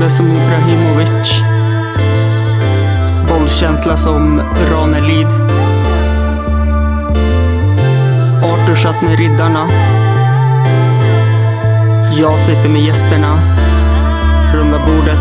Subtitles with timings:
[0.00, 1.42] Dribblande som Ibrahimovic.
[3.28, 5.26] Bollkänsla som Ranelid.
[8.44, 9.68] Arthur satt med riddarna.
[12.18, 13.38] Jag sitter med gästerna.
[14.54, 15.18] Runda bordet.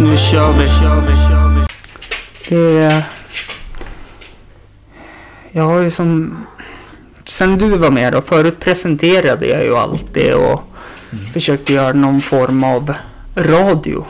[0.00, 0.66] Nu kör vi.
[2.48, 3.02] Det...
[5.52, 6.36] Jag har ju som...
[7.24, 10.62] Sen du var med då, förut presenterade jag ju alltid och
[11.32, 12.94] försökte göra någon form av
[13.34, 14.06] radio.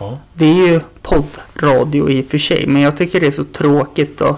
[0.00, 0.18] Ja.
[0.34, 4.20] Det är ju poddradio i och för sig, men jag tycker det är så tråkigt
[4.20, 4.36] att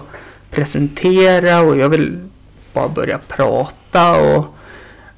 [0.51, 2.19] presentera och jag vill
[2.73, 4.45] bara börja prata och...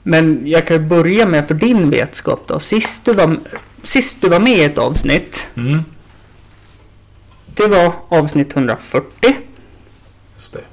[0.03, 2.59] Men jag kan börja med för din vetskap då.
[2.59, 3.39] Sist du var,
[3.83, 5.83] sist du var med i ett avsnitt, Mm.
[7.45, 9.35] det var avsnitt 140.
[10.33, 10.63] Just det.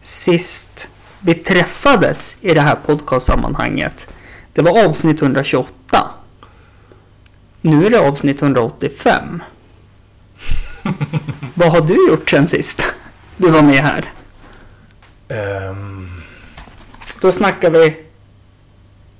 [0.00, 0.88] Sist
[1.20, 4.08] vi träffades i det här podcastsammanhanget,
[4.52, 6.10] det var avsnitt 128.
[7.60, 9.42] Nu är det avsnitt 185.
[11.54, 12.82] Vad har du gjort sen sist
[13.36, 14.12] du var med här?
[15.28, 16.08] Ehm,
[17.20, 17.96] Då snackar vi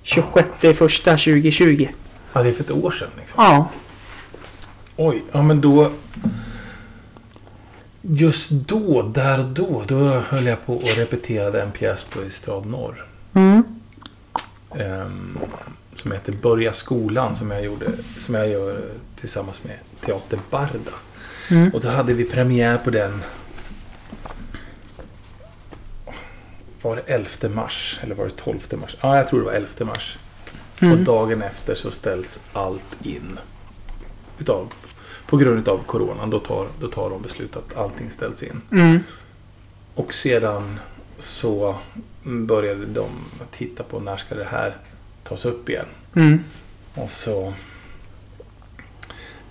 [0.03, 1.89] 26 första 2020.
[2.33, 3.45] ja, det är för ett år sedan liksom.
[3.45, 3.69] Ja,
[4.97, 5.91] Oj, ja men då...
[8.03, 12.67] Just då, där och då, då höll jag på och repeterade en pjäs på Estrad
[12.67, 13.07] Norr.
[13.35, 13.63] mm.
[14.79, 15.39] ehm,
[15.95, 17.87] som heter Börja skolan, som jag, gjorde,
[18.19, 18.85] som jag gör
[19.21, 20.93] tillsammans med Teater Barda.
[21.51, 21.71] Mm.
[21.75, 23.23] Och då hade vi premiär på den...
[26.83, 28.01] Var det 11 mars?
[28.03, 28.97] Eller var det 12 mars?
[29.01, 30.19] Ja, jag tror det var 11 mars.
[30.77, 31.05] Och Mm.
[31.05, 33.39] dagen efter så ställs allt in.
[34.39, 34.73] Utav,
[35.27, 36.31] på grund av coronan.
[36.31, 38.63] Då tar, då tar de beslut att allting ställs in.
[38.73, 39.01] Mm.
[39.95, 40.81] Och sedan
[41.19, 41.77] så
[42.23, 43.09] började de
[43.51, 44.77] titta på när ska det här
[45.31, 45.87] tas upp igen.
[46.17, 46.45] Mm.
[46.95, 47.53] Och så...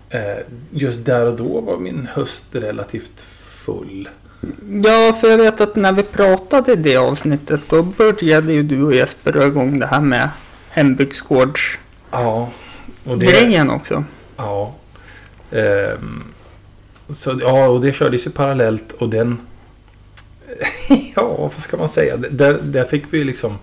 [0.09, 0.37] Eh,
[0.71, 3.19] just där och då var min höst relativt
[3.65, 4.09] full.
[4.83, 8.83] Ja, för jag vet att när vi pratade i det avsnittet då började ju du
[8.83, 10.29] och Jesper dra igång det här med
[10.69, 11.79] hembygdsgårdsgrejen
[12.11, 12.49] Ja.
[13.05, 14.03] Och det, också.
[14.37, 14.75] Ja.
[15.51, 16.23] Ehm,
[17.09, 19.37] så, ja, och det kördes ju parallellt och den...
[21.15, 22.17] ja, vad ska man säga?
[22.17, 23.57] Där, där fick vi liksom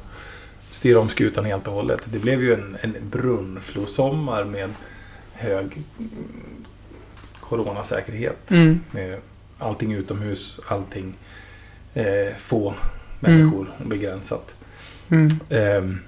[0.77, 2.01] styra om skutan helt och hållet.
[2.05, 4.71] Det blev ju en, en brunnflosommar med
[5.33, 6.11] hög mm,
[7.41, 8.51] coronasäkerhet.
[8.51, 8.81] Mm.
[8.91, 9.19] Med
[9.59, 11.17] allting utomhus, allting
[11.95, 12.75] eh, få
[13.21, 14.55] människor och begränsat.
[15.09, 15.29] Mm.
[15.51, 15.99] Ehm,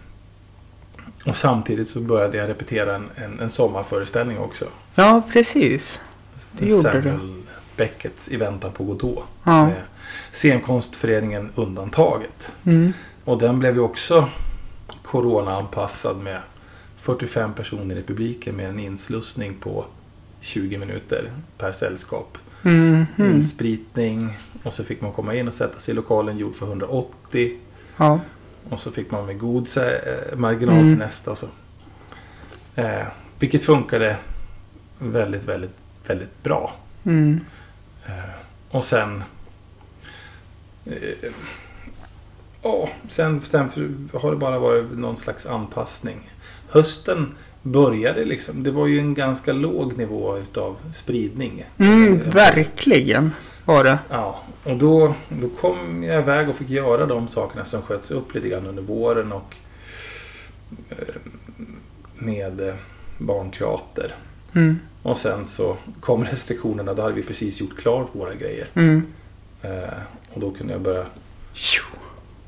[1.26, 4.64] och samtidigt så började jag repetera en, en, en sommarföreställning också.
[4.94, 6.00] Ja, precis.
[6.52, 7.02] Det gjorde du.
[7.02, 7.42] Samuel
[7.76, 9.24] Beckets I väntan på Godot.
[9.44, 9.66] Ja.
[9.66, 9.82] Med
[10.32, 12.52] scenkonstföreningen Undantaget.
[12.64, 12.92] Mm.
[13.24, 14.28] Och den blev ju också
[15.10, 16.40] Corona-anpassad med
[16.96, 19.84] 45 personer i publiken med en inslussning på
[20.40, 22.38] 20 minuter per sällskap.
[22.64, 23.06] Mm.
[23.16, 23.34] Mm.
[23.36, 27.52] Inspritning och så fick man komma in och sätta sig i lokalen gjord för 180.
[27.96, 28.20] Ja.
[28.68, 30.88] Och så fick man med god eh, marginal Mm.
[30.90, 31.30] till nästa.
[31.30, 31.46] Och så.
[32.74, 33.06] Eh,
[33.38, 34.16] vilket funkade
[34.98, 35.76] väldigt, väldigt,
[36.06, 36.74] väldigt bra.
[37.04, 37.40] Mm.
[38.06, 38.34] Eh,
[38.70, 39.22] och sen...
[40.86, 41.32] Eh,
[42.62, 43.70] ja, sen, sen
[44.12, 46.30] har det bara varit någon slags anpassning.
[46.68, 48.62] Hösten började liksom.
[48.62, 51.64] Det var ju en ganska låg nivå utav spridning.
[51.78, 53.32] Mm, verkligen
[53.64, 53.98] var det.
[54.10, 58.34] Ja, och då, då kom jag iväg och fick göra de sakerna som sköts upp
[58.34, 59.56] lite grann under våren och
[60.90, 61.14] eh,
[62.14, 62.74] med eh,
[63.18, 64.14] barnteater.
[64.54, 64.78] Mm.
[65.02, 66.94] Och sen så kom restriktionerna.
[66.94, 68.66] Då hade vi precis gjort klart våra grejer.
[68.74, 69.06] Mm.
[69.62, 69.98] Eh,
[70.32, 71.06] och då kunde jag börja...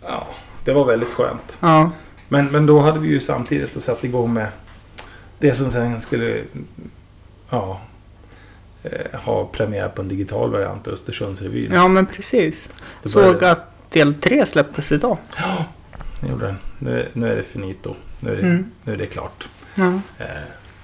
[0.03, 0.27] Ja,
[0.65, 1.59] det var väldigt skönt.
[1.61, 1.91] Ja.
[2.29, 4.49] Men, men då hade vi ju samtidigt då satt igång med
[5.39, 6.43] det som sen skulle
[7.51, 7.81] ja,
[8.83, 11.73] eh, ha premiär på en digital variant, Östersundsrevyn.
[11.73, 12.71] ja, men precis.
[13.03, 15.17] Det Såg började- att del 3 släpptes idag.
[16.21, 16.57] Det gjorde den.
[16.79, 17.95] Nu, nu är det finito.
[18.21, 18.71] Nu är det, Mm.
[18.85, 19.49] nu är det klart.
[19.75, 19.93] Ja.
[20.19, 20.27] Eh,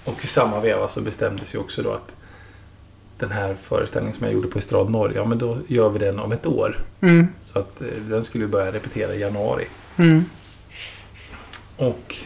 [0.04, 2.15] och i samma veva så bestämdes ju också då att
[3.18, 6.18] den här föreställningen som jag gjorde på Estrad Norr, ja men då gör vi den
[6.18, 6.84] om ett år.
[7.00, 7.28] Mm.
[7.38, 9.66] Så att eh, den skulle vi börja repetera i januari.
[9.96, 10.24] Mm.
[11.76, 12.16] Och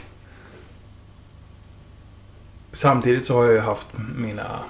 [2.73, 4.61] samtidigt så har jag ju haft mina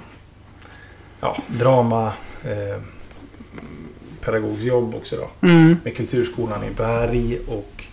[1.20, 2.12] ja, drama
[2.42, 2.82] eh,
[4.20, 5.48] pedagogsjobb också då.
[5.48, 5.76] Mm.
[5.84, 7.84] Med Kulturskolan i Berg och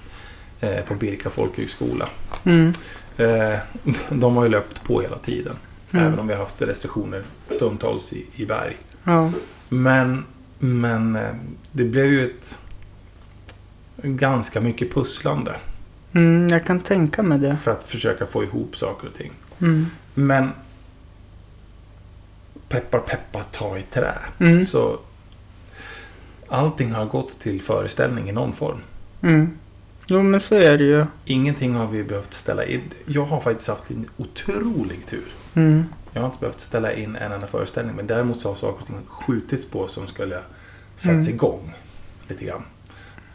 [0.59, 2.09] eh, på Birka folkhögskola.
[2.43, 2.73] Mm.
[3.17, 3.59] Eh,
[4.09, 5.55] de har ju löpt på hela tiden.
[5.97, 6.07] Mm.
[6.07, 8.77] Även om vi har haft restriktioner stundtals i, i Berg.
[9.03, 9.31] Ja.
[9.69, 10.25] Men,
[10.59, 11.35] men eh,
[11.71, 12.59] det blev ju ett
[14.03, 15.55] ganska mycket pusslande.
[16.13, 17.55] Mm, jag kan tänka mig det.
[17.55, 19.31] För att försöka få ihop saker och ting.
[19.59, 19.85] Mm.
[20.13, 20.49] Men
[22.69, 24.17] peppar peppar ta i trä.
[24.39, 24.65] Mm.
[24.65, 24.99] Så
[26.47, 28.77] allting har gått till föreställning i någon form.
[29.21, 29.57] Mm.
[30.07, 31.05] Jo, men så är det ju.
[31.25, 32.81] Ingenting har vi behövt ställa in.
[33.05, 35.27] Jag har faktiskt haft en otrolig tur.
[35.57, 35.85] Mm.
[36.13, 37.95] Jag har inte behövt ställa in en enda föreställning.
[37.95, 40.35] Men däremot så har saker och ting skjutits på som skulle
[40.95, 41.29] satts Mm.
[41.29, 41.73] igång.
[42.27, 42.63] Lite grann.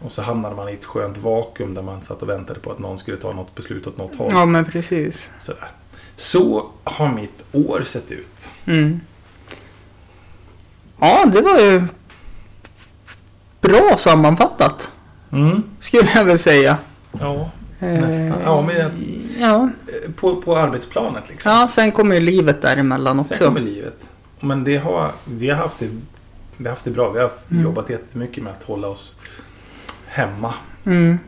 [0.00, 2.78] Och så hamnade man i ett skönt vakuum där man satt och väntade på att
[2.78, 4.28] någon skulle ta något beslut åt något håll.
[4.32, 5.30] Ja, men precis.
[5.38, 5.70] Sådär.
[6.16, 8.52] Så har mitt år sett ut.
[8.66, 9.00] Mm.
[11.00, 11.82] Ja, det var ju
[13.60, 14.90] bra sammanfattat.
[15.32, 15.62] Mm.
[15.80, 16.78] Skulle jag väl säga.
[17.20, 18.32] Ja, Nästan.
[18.32, 18.90] Eh, Ja, men jag-
[19.46, 19.70] ja.
[20.04, 21.52] eh, på, på arbetsplanet liksom.
[21.52, 23.44] ja, sen kommer ju livet däremellan Sen också.
[23.44, 24.08] kommer livet.
[24.40, 25.88] Men det har, vi har haft det,
[26.56, 27.10] vi har haft det bra.
[27.12, 27.62] Vi har Mm.
[27.62, 29.18] jobbat jättemycket med att hålla oss
[30.06, 30.54] hemma.
[30.84, 31.18] Mm.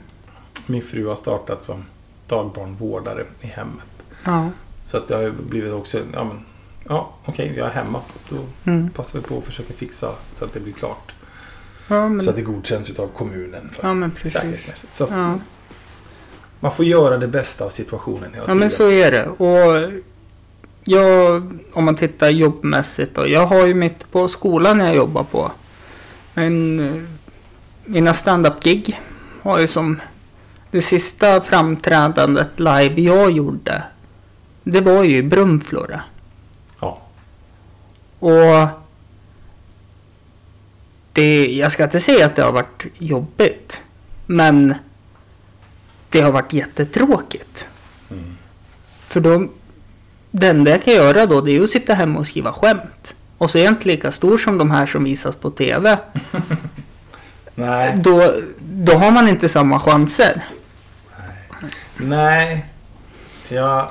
[0.66, 1.84] Min fru har startat som
[2.28, 3.86] dagbarnvårdare i hemmet.
[4.24, 4.48] Ja.
[4.84, 6.44] Så att det har blivit också, ja men,
[6.88, 8.00] ja okej, jag är hemma.
[8.28, 8.36] Då
[8.70, 8.90] Mm.
[8.90, 11.14] passar vi på att försöka fixa så att det blir klart.
[11.88, 14.86] Ja, men, Så att det godkänns utav kommunen för ja, men precis.
[14.92, 15.38] Så att Ja.
[16.64, 18.58] Man får göra det bästa av situationen hela ja, tiden.
[18.58, 19.26] men så är det.
[19.26, 19.92] Och
[20.84, 23.28] jag, om man tittar jobbmässigt då.
[23.28, 25.50] Jag har ju mitt på skolan jag jobbar på.
[26.34, 27.02] Men eh,
[27.84, 29.00] mina stand-up-gig
[29.42, 30.00] har ju som
[30.70, 33.82] det sista framträdandet live jag gjorde.
[34.62, 36.02] Det var ju Brunflora.
[36.80, 37.02] Ja.
[38.18, 38.68] Och
[41.12, 43.82] det, jag ska inte säga att det har varit jobbigt.
[44.26, 44.74] Men
[46.14, 47.68] det har varit jättetråkigt.
[48.10, 48.36] Mm.
[49.08, 49.48] För då,
[50.30, 53.14] det enda jag kan göra då det är att sitta hemma och skriva skämt.
[53.38, 55.98] Och så är jag inte lika stor som de här som visas på TV.
[57.54, 57.96] Nej.
[57.96, 60.42] Då, då har man inte samma chanser.
[61.96, 62.66] Nej.
[63.48, 63.88] Jag...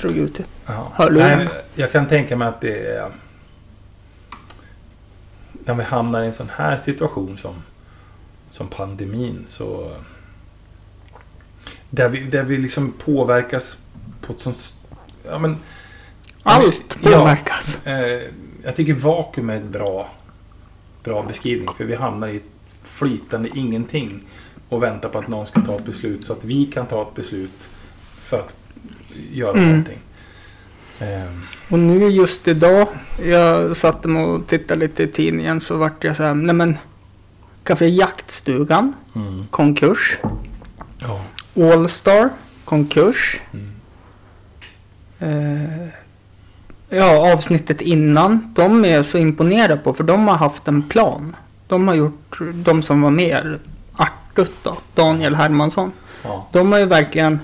[0.00, 0.44] Drog ut det.
[0.66, 0.92] Ja.
[0.94, 1.36] Hörlurar.
[1.36, 3.08] Nej, jag kan tänka mig att det är...
[5.52, 7.54] När vi hamnar i en sån här situation som,
[8.60, 9.92] som pandemin så...
[11.90, 13.78] Där vi, där vi liksom påverkas
[14.20, 14.74] på ett sånt...
[15.26, 15.56] Ja, men,
[16.42, 17.10] Allt Ja.
[17.18, 17.86] påverkas.
[17.86, 18.20] eh,
[18.64, 20.08] jag tycker vakuum är ett bra,
[21.04, 21.68] bra beskrivning.
[21.76, 24.24] För vi hamnar i ett flytande ingenting.
[24.68, 27.14] Och väntar på att någon ska ta ett beslut så att vi kan ta ett
[27.14, 27.68] beslut
[28.22, 28.54] för att
[29.30, 29.68] göra Mm.
[29.68, 29.98] någonting.
[30.98, 31.40] Ehm,
[31.70, 32.88] Och nu just idag,
[33.24, 36.76] jag satte mig och tittade lite i tidningen så vart jag så här, nej men
[37.64, 39.46] Café Jaktstugan, Mm.
[39.50, 40.18] konkurs.
[40.98, 41.20] Ja.
[41.72, 42.28] Allstar,
[42.64, 43.40] konkurs.
[43.52, 43.70] Mm.
[45.18, 45.88] Eh,
[46.88, 51.36] ja, avsnittet innan, de är jag så imponerade på för de har haft en plan.
[51.68, 53.58] De har gjort, de som var med,
[53.96, 55.92] Artut då, Daniel Hermansson.
[56.22, 56.48] Ja.
[56.52, 57.38] De har ju verkligen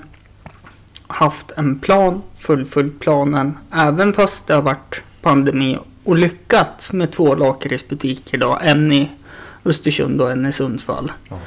[1.07, 7.35] haft en plan, fullföljt planen, även fast det har varit pandemi och lyckats med två
[7.35, 9.09] lakritsbutiker då, en i
[9.67, 11.11] Östersund och en i Sundsvall.
[11.29, 11.39] Ja.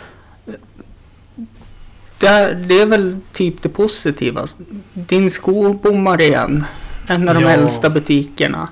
[2.19, 4.47] Det är, det är väl typ det positiva.
[4.93, 6.65] Din sko bommar igen.
[7.09, 7.51] En av de Ja.
[7.51, 8.69] äldsta butikerna.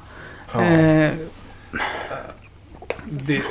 [0.52, 0.62] Ja.
[0.64, 1.12] Eh,
[3.10, 3.42] Det,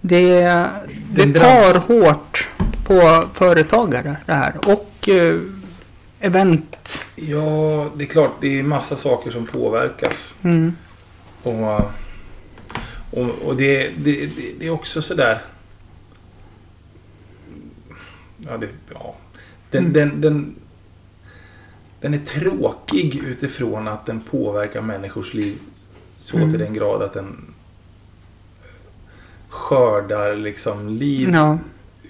[0.00, 0.68] det,
[1.10, 2.48] det tar hårt
[2.84, 4.54] på företagare det här.
[4.66, 5.38] Och eh,
[6.20, 7.04] event.
[7.16, 8.32] ja, det är klart.
[8.40, 10.34] Det är massa saker som påverkas.
[10.42, 10.76] Mm.
[11.42, 11.80] Och,
[13.14, 14.26] och, och det, det,
[14.58, 15.42] det, är också sådär...
[18.38, 19.16] Ja, det, ja.
[19.70, 19.92] Den, Mm.
[19.92, 20.54] den, den,
[22.00, 25.58] den är tråkig utifrån att den påverkar människors liv
[26.16, 26.50] så Mm.
[26.50, 27.54] till den grad att den
[29.48, 31.58] skördar liksom liv Ja.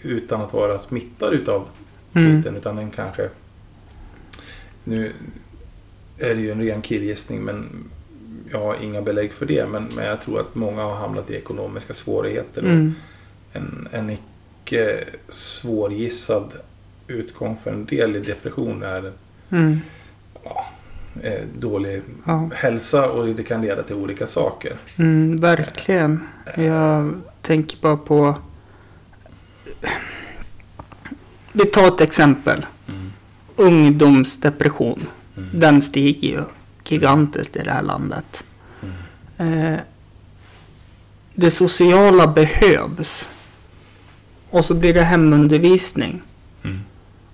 [0.02, 1.68] utan att vara smittad utav
[2.14, 2.36] Mm.
[2.36, 2.56] skiten.
[2.56, 3.28] Utan den kanske...
[4.84, 5.12] Nu
[6.18, 7.84] är det ju en ren killgissning men
[8.54, 9.66] jag har inga belägg för det.
[9.66, 12.62] Men, men jag tror att många har hamnat i ekonomiska svårigheter.
[12.62, 12.94] Mm.
[13.52, 16.52] en, en icke svårgissad
[17.06, 19.12] utgång för en del i depression är
[19.50, 19.78] Mm.
[21.22, 22.50] eh, dålig Ja.
[22.54, 24.76] hälsa och det kan leda till olika saker.
[24.96, 26.20] Mm, verkligen.
[26.56, 28.34] Jag tänker bara på...
[31.52, 32.66] Vi tar ett exempel.
[32.88, 33.12] Mm.
[33.56, 35.06] Ungdomsdepression.
[35.36, 35.48] Mm.
[35.60, 36.42] Den stiger ju
[36.90, 38.44] gigantiskt i det här landet.
[39.38, 39.64] Mm.
[39.64, 39.80] Eh,
[41.34, 43.28] det sociala behövs.
[44.50, 46.22] Och så blir det hemundervisning.
[46.62, 46.80] Mm.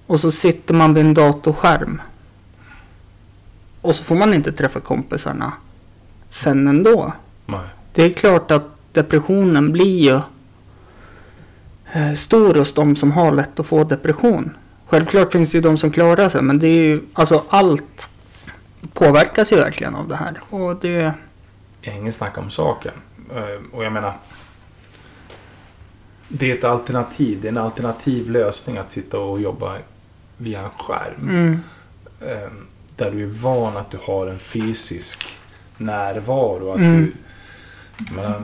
[0.07, 2.03] Och så sitter man vid en datorskärm.
[3.81, 5.53] Och så får man inte träffa kompisarna
[6.31, 7.13] sen ändå.
[7.47, 7.69] Nej.
[7.93, 10.21] Det är klart att depressionen blir ju
[11.93, 14.57] eh, stor hos de som har lätt att få depression.
[14.87, 18.10] Självklart finns det ju de som klarar sig men det är ju alltså allt
[18.93, 20.41] påverkas ju verkligen av det här.
[20.51, 21.13] Och det...
[21.83, 22.93] Ingen snack om saken.
[23.31, 24.15] Eh, Och jag menar.
[26.29, 27.41] Det är ett alternativ.
[27.41, 29.75] Det är en alternativ lösning att sitta och jobba
[30.37, 31.29] via en skärm.
[31.29, 31.61] Mm,
[32.21, 32.51] eh,
[32.97, 35.39] Där du är van att du har en fysisk
[35.77, 36.71] närvaro.
[36.71, 37.13] Att Mm.
[37.99, 38.43] du, menar,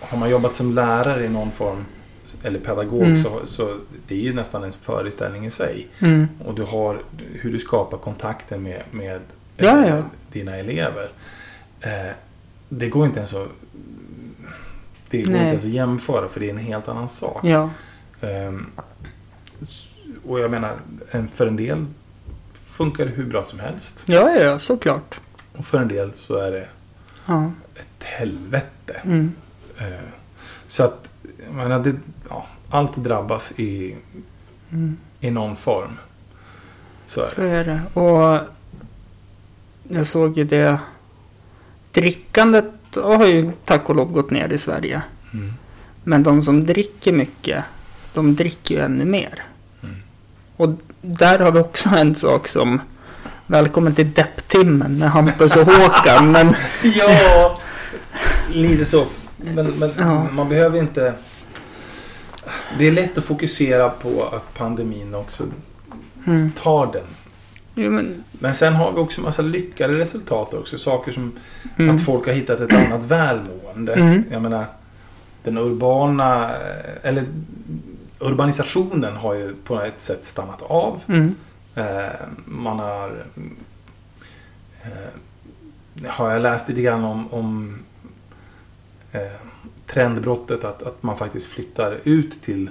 [0.00, 1.84] har man jobbat som lärare i någon form
[2.42, 3.16] eller pedagog Mm.
[3.22, 3.74] så, så
[4.06, 5.88] det är ju nästan en föreställning i sig.
[5.98, 7.02] mm, Och du har
[7.32, 9.20] hur du skapar kontakten med, med
[9.56, 10.02] Ja, ja.
[10.32, 11.10] dina elever.
[11.80, 12.12] Eh,
[12.68, 13.48] det går inte ens att
[15.10, 15.40] det går Nej.
[15.40, 17.44] inte ens att jämföra för det är en helt annan sak.
[17.44, 17.70] ja.
[19.62, 19.88] S-
[20.26, 20.74] och jag menar,
[21.10, 21.86] en- för en del
[22.54, 24.02] funkar det hur bra som helst.
[24.06, 25.20] Ja, ja, ja, såklart.
[25.56, 26.68] Och för en del så är det
[27.26, 27.52] Ja.
[27.74, 29.00] ett helvete.
[29.04, 29.32] Mm.
[29.78, 29.84] Eh,
[30.66, 31.07] så att,
[31.52, 31.94] menar, det,
[32.28, 33.96] ja, allt drabbas i,
[34.72, 34.96] Mm.
[35.20, 35.96] i någon form.
[37.06, 38.00] Så är Så är det.
[38.00, 38.40] Och
[39.88, 40.78] jag såg ju det.
[41.92, 45.02] Drickandet har ju tack och lov gått ner i Sverige.
[45.32, 45.52] Mm.
[46.04, 47.64] Men de som dricker mycket,
[48.14, 49.42] de dricker ju ännu mer.
[49.82, 49.96] Mm.
[50.56, 50.68] Och
[51.00, 52.80] där har vi också en sak som
[53.50, 56.32] Välkommen till depptimmen med Hampus och Håkan.
[56.32, 57.60] Men Ja,
[58.52, 59.06] lite så.
[59.36, 60.26] Men, men Ja.
[60.32, 61.14] man behöver inte...
[62.78, 65.44] Det är lätt att fokusera på att pandemin också
[66.26, 67.06] mm, tar den.
[67.74, 70.78] jo, men, Men sen har vi också massa lyckade resultat också.
[70.78, 71.32] Saker som
[71.76, 73.94] mm, att folk har hittat ett annat välmående.
[73.94, 74.24] Mm.
[74.30, 74.66] Jag menar,
[75.42, 76.50] den urbana...
[77.02, 77.24] Eller
[78.18, 81.02] urbanisationen har ju på ett sätt stannat av.
[81.08, 81.34] mm,
[81.78, 83.24] Eh, man har...
[84.82, 87.78] Eh, har jag läst lite grann om, om
[89.12, 89.47] eh,
[89.92, 92.70] trendbrottet att, att man faktiskt flyttar ut till,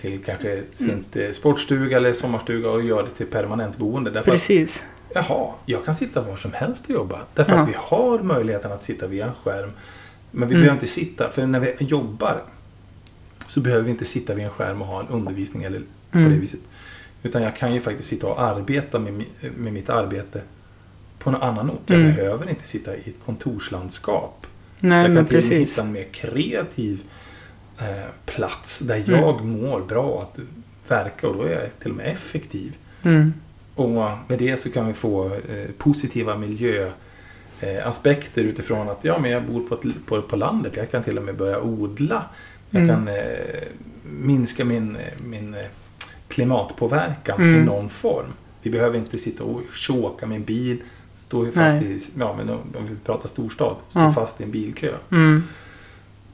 [0.00, 1.34] till kanske sin mm.
[1.34, 4.10] sportstuga eller sommarstuga och gör det till permanent boende.
[4.10, 4.84] Därför att, precis.
[5.14, 7.20] jaha, jag kan sitta var som helst och jobba.
[7.34, 7.58] Därför Ja.
[7.62, 9.70] att vi har möjligheten att sitta via en skärm.
[10.30, 10.60] Men vi Mm.
[10.62, 12.42] behöver inte sitta, för när vi jobbar
[13.46, 16.30] så behöver vi inte sitta vid en skärm och ha en undervisning eller på Mm.
[16.32, 16.60] det viset.
[17.22, 19.24] Utan jag kan ju faktiskt sitta och arbeta med,
[19.56, 20.40] med mitt arbete
[21.18, 21.80] på en annan ort.
[21.86, 22.14] Jag Mm.
[22.16, 24.43] behöver inte sitta i ett kontorslandskap.
[24.88, 27.02] Nej, jag kan till och med hitta en mer kreativ
[27.80, 29.10] eh, plats där Mm.
[29.20, 30.38] jag mår bra att
[30.88, 32.76] verka och då är jag till och med effektiv.
[33.02, 33.32] Mm,
[33.74, 33.88] Och
[34.28, 39.46] med det så kan vi få eh, positiva miljöaspekter eh, utifrån att ja, men jag
[39.46, 40.76] bor på, ett, på, på landet.
[40.76, 42.24] Jag kan till och med börja odla.
[42.70, 42.96] Jag Mm.
[42.96, 43.14] kan eh,
[44.04, 45.60] minska min, min eh,
[46.28, 47.62] klimatpåverkan Mm.
[47.62, 48.26] i någon form.
[48.62, 50.78] Vi behöver inte sitta och tjåka med en bil.
[51.14, 51.84] Stå fast Nej.
[51.84, 54.12] i, ja men om vi pratar storstad, stå Ja.
[54.12, 54.94] fast i en bilkö.
[55.10, 55.42] mm.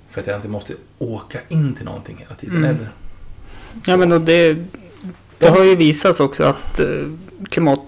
[0.09, 2.57] För att jag inte måste åka in till någonting hela tiden.
[2.57, 2.71] Mm.
[2.77, 2.89] Eller?
[3.87, 4.59] Ja, men och det,
[5.39, 7.05] det har ju visats också att eh,
[7.49, 7.81] klimat...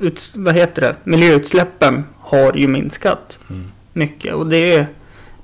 [0.00, 0.96] Uts, vad heter det?
[1.04, 3.70] Miljöutsläppen har ju minskat Mm.
[3.92, 4.88] mycket och det är,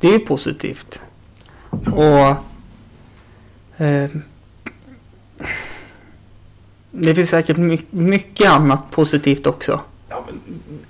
[0.00, 1.00] det är ju positivt.
[1.70, 2.28] Och...
[3.84, 4.10] Eh,
[6.90, 9.80] det finns säkert my, mycket annat positivt också.
[10.12, 10.24] Ja,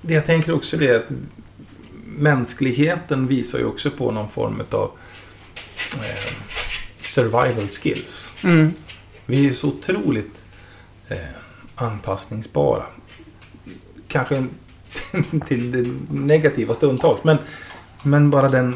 [0.03, 1.11] det jag tänker också det är att
[2.05, 4.91] mänskligheten visar ju också på någon form av
[6.03, 6.33] eh,
[7.03, 8.33] survival skills.
[8.45, 8.73] Mm,
[9.27, 10.45] Vi är så otroligt
[11.09, 11.17] eh,
[11.75, 12.85] anpassningsbara.
[14.09, 14.47] Kanske
[15.47, 17.25] till det negativa stundtals.
[17.25, 17.39] Men,
[18.03, 18.75] men bara den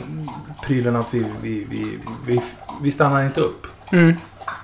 [0.65, 2.41] prylen att vi, vi, vi, vi,
[2.83, 3.67] vi stannar inte upp.
[3.93, 4.15] mm,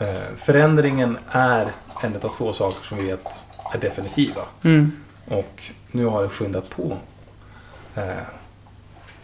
[0.00, 1.68] Eh, förändringen är
[2.02, 3.24] en av två saker som vi vet
[3.74, 4.42] är definitiva.
[4.62, 4.92] mm,
[5.24, 6.96] Och nu har det skyndat på.
[7.94, 8.04] Eh,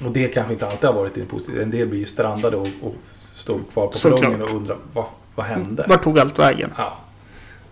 [0.06, 1.60] och det kanske inte alltid har varit en positiv.
[1.60, 2.94] En del blir ju strandade och, och
[3.34, 5.84] står kvar på perrongen och undrar vad, vad hände?
[5.88, 6.70] Vart tog allt vägen?
[6.76, 6.98] Ja.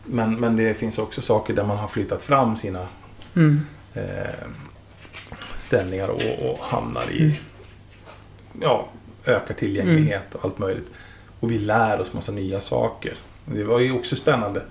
[0.04, 2.88] Men, men det finns också saker där man har flyttat fram sina
[3.36, 3.60] Mm,
[3.94, 4.48] eh,
[5.58, 7.40] ställningar och, och hamnar i
[8.60, 8.88] ja,
[9.24, 10.90] ökar tillgänglighet och allt möjligt.
[11.40, 13.14] Och vi lär oss massa nya saker.
[13.44, 14.62] Det var ju också spännande.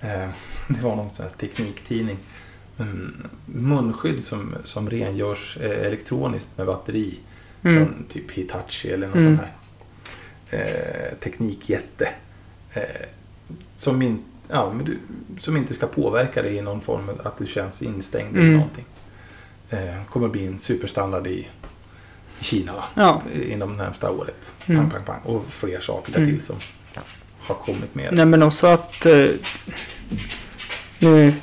[0.00, 0.28] Eh,
[0.68, 2.18] det var någon sån här tekniktidning.
[3.46, 7.18] Munskydd som, som rengörs eh, elektroniskt med batteri.
[7.62, 9.36] mm, Från typ Hitachi eller någon Mm.
[9.36, 9.52] sån här
[10.50, 12.08] eh, teknikjätte.
[12.72, 12.82] Eh,
[13.74, 14.98] som, in, ja, du,
[15.38, 18.40] som inte ska påverka dig i någon form att du känns instängd Mm.
[18.42, 18.84] eller någonting.
[19.70, 21.48] Eh, kommer bli en superstandard i,
[22.40, 23.22] Kina ja.
[23.48, 24.54] inom det närmsta året.
[24.66, 24.80] Mm.
[24.80, 25.34] Pang, pang, pang.
[25.34, 26.42] Och fler saker därtill Mm.
[26.42, 26.56] som
[27.38, 28.08] har kommit med.
[28.12, 29.06] Nej men också att...
[29.06, 29.28] Eh,
[30.98, 31.34] nu...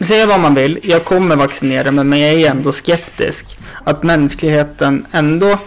[0.00, 0.80] Säga vad man vill.
[0.82, 3.58] Jag kommer vaccinera mig men jag är ändå skeptisk.
[3.84, 5.58] Att mänskligheten ändå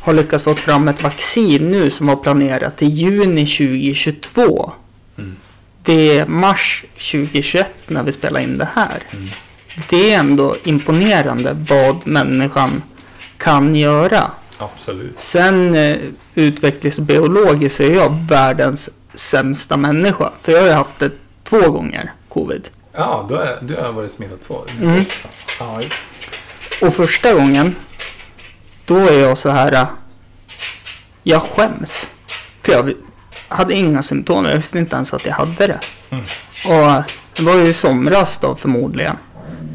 [0.00, 4.72] har lyckats få fram ett vaccin nu som var planerat till juni 2022.
[5.18, 5.36] Mm.
[5.82, 9.02] det är mars 2021 när vi spelar in det här.
[9.10, 9.28] Mm.
[9.88, 12.82] Det är ändå imponerande vad människan
[13.36, 14.30] kan göra.
[14.58, 15.20] Absolut.
[15.20, 15.96] Sen eh,
[16.34, 20.32] utvecklings och biologiskt så är jag världens sämsta människa.
[20.42, 21.10] För jag har ju haft det
[21.44, 22.70] två gånger, covid.
[23.00, 24.64] Ja, du har, du har varit smittad två.
[24.82, 25.04] Mm.
[25.60, 25.80] Ja,
[26.82, 27.76] Och första gången,
[28.84, 29.72] då är jag så här.
[29.72, 29.86] äh,
[31.22, 32.10] Jag skäms.
[32.62, 32.92] För jag
[33.48, 34.44] hade inga symptom.
[34.44, 35.80] Jag visste inte ens att jag hade det.
[36.10, 36.24] Mm.
[36.66, 37.02] Och
[37.36, 39.16] det var ju i somras då förmodligen.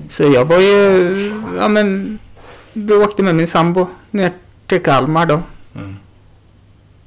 [0.09, 2.19] Så jag var ju, ja men,
[2.73, 4.31] vi åkte med min sambo ner
[4.67, 5.41] till Kalmar då.
[5.75, 5.95] Mm.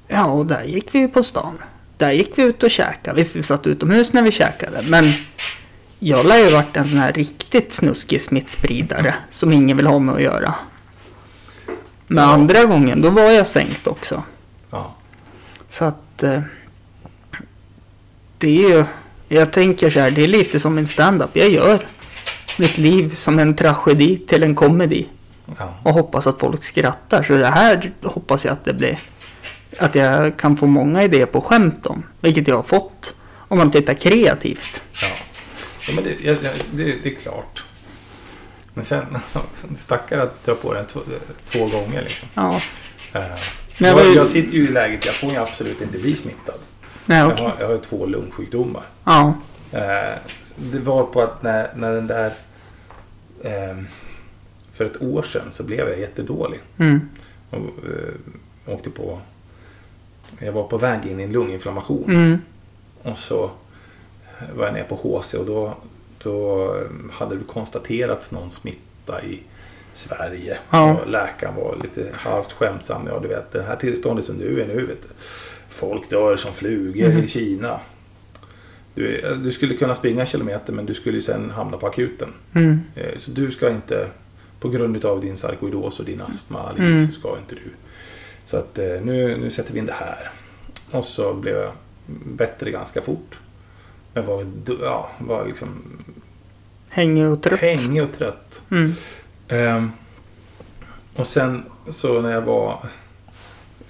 [0.09, 1.59] Ja, och där gick vi ju på stan.
[1.99, 3.17] Där gick vi ut och käkade.
[3.17, 5.13] Visst, vi satt utomhus när vi käkade, men
[5.99, 10.15] jag lär ju varit en sån här riktigt snuskig smittspridare som ingen vill ha med
[10.15, 10.55] att göra.
[12.07, 12.31] Men Ja.
[12.31, 14.23] andra gången, då var jag sänkt också.
[14.71, 14.95] Ja.
[15.69, 16.41] Så att eh,
[18.39, 18.85] det är ju,
[19.29, 21.31] jag tänker så här, det är lite som en stand-up.
[21.33, 21.87] Jag gör
[22.59, 25.07] mitt liv som en tragedi till en komedi
[25.59, 25.75] Ja.
[25.83, 27.23] och hoppas att folk skrattar.
[27.23, 28.99] Så det här hoppas jag att det blir,
[29.79, 33.15] att jag kan få många idéer på skämt om, vilket jag har fått
[33.49, 34.83] om man tittar kreativt.
[35.03, 35.09] ja.
[35.89, 37.65] Ja men det, jag, jag, det, det är klart.
[38.75, 39.19] Men sen,
[39.77, 41.01] stackare att dra på den två,
[41.45, 42.29] två gånger liksom.
[42.35, 42.61] Ja,
[43.13, 43.23] Eh,
[43.79, 46.55] Men jag jag, jag sitter ju i läget, jag får ju absolut inte bli smittad.
[47.07, 47.45] nej Jag okej.
[47.45, 48.83] har, jag har ju två lungsjukdomar.
[49.05, 49.35] Ja,
[49.73, 50.15] Eh,
[50.57, 52.33] det var på att när, när den där...
[53.45, 53.77] Eh,
[54.73, 56.61] för ett år sedan så blev jag jättedålig.
[56.79, 57.09] mm,
[57.51, 59.21] Och, eh, åkte på...
[60.39, 62.05] Jag var på väg in i en lunginflammation.
[62.11, 62.39] mm,
[63.03, 63.51] Och så
[64.57, 65.75] var jag nere på HC och då,
[66.23, 66.75] då
[67.13, 69.43] hade det konstaterats någon smitta i
[69.93, 70.59] Sverige.
[70.71, 70.95] Ja.
[71.01, 73.03] Och läkaren var lite halvt skämtsam.
[73.07, 75.09] Ja, du vet, det här tillståndet som du är nu, vet du.
[75.69, 77.19] Folk dör som flugor Mhm.
[77.19, 77.81] i Kina.
[78.95, 82.29] Du, du skulle kunna springa kilometer men du skulle ju sen hamna på akuten.
[82.55, 84.09] mm, Eh, Så du ska inte,
[84.61, 87.07] på grund av din sarkoidos och din astma, Mm.
[87.07, 87.71] så ska inte du.
[88.47, 90.29] Så att eh, nu, nu sätter vi in det här.
[90.93, 91.73] Och så blev jag
[92.27, 93.39] bättre ganska fort.
[94.17, 94.47] Men var,
[94.83, 95.69] ja, var liksom
[96.89, 97.61] hängig och trött.
[97.61, 98.63] hängig och trött.
[98.71, 98.93] Mm,
[99.49, 99.91] Ehm,
[101.17, 102.79] och sen så när jag var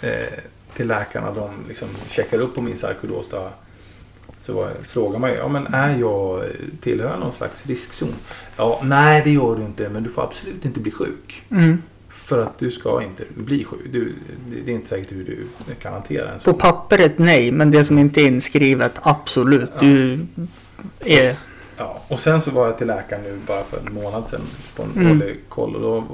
[0.00, 0.38] eh,
[0.74, 3.28] till läkarna, de liksom checkade upp på min sarkoidos.
[3.30, 3.48] Då,
[4.40, 6.44] så var, frågade man ju, ja men är jag,
[6.80, 8.14] tillhör någon slags riskzon?
[8.56, 11.42] Ja, nej det gör du inte, men du får absolut inte bli sjuk.
[11.50, 11.82] mm.
[12.26, 13.80] För att du ska inte bli sjuk.
[13.90, 14.14] Du,
[14.64, 16.58] det, är inte säkert hur du kan hantera en På sån.
[16.58, 19.70] pappret nej, men det som inte är inskrivet absolut.
[19.74, 19.80] Ja.
[19.80, 20.26] Du
[21.00, 21.32] är...
[21.76, 24.40] Ja, och sen så var jag till läkaren nu bara för en månad sedan
[24.76, 25.10] på en Mm.
[25.22, 26.04] årlig koll och då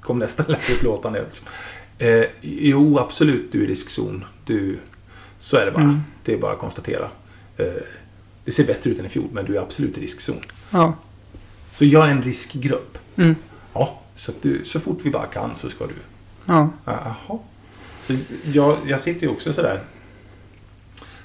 [0.00, 1.42] kom nästa läkarutlåtande ut.
[1.98, 4.24] Eh, jo, absolut, du är i riskzon.
[4.44, 4.78] Du,
[5.38, 5.82] så är det bara.
[5.84, 6.00] Mm.
[6.24, 7.08] Det är bara att konstatera.
[7.56, 7.66] Eh,
[8.44, 10.36] det ser bättre ut än i fjol, men du är absolut i riskzon.
[10.70, 10.94] Ja.
[11.70, 12.98] Så jag är en riskgrupp.
[13.16, 13.34] Mm,
[13.74, 15.94] Ja, så, du, så fort vi bara kan så ska du.
[16.46, 16.68] ja.
[16.84, 17.38] Jaha.
[18.00, 19.80] Så jag, jag sitter ju också sådär.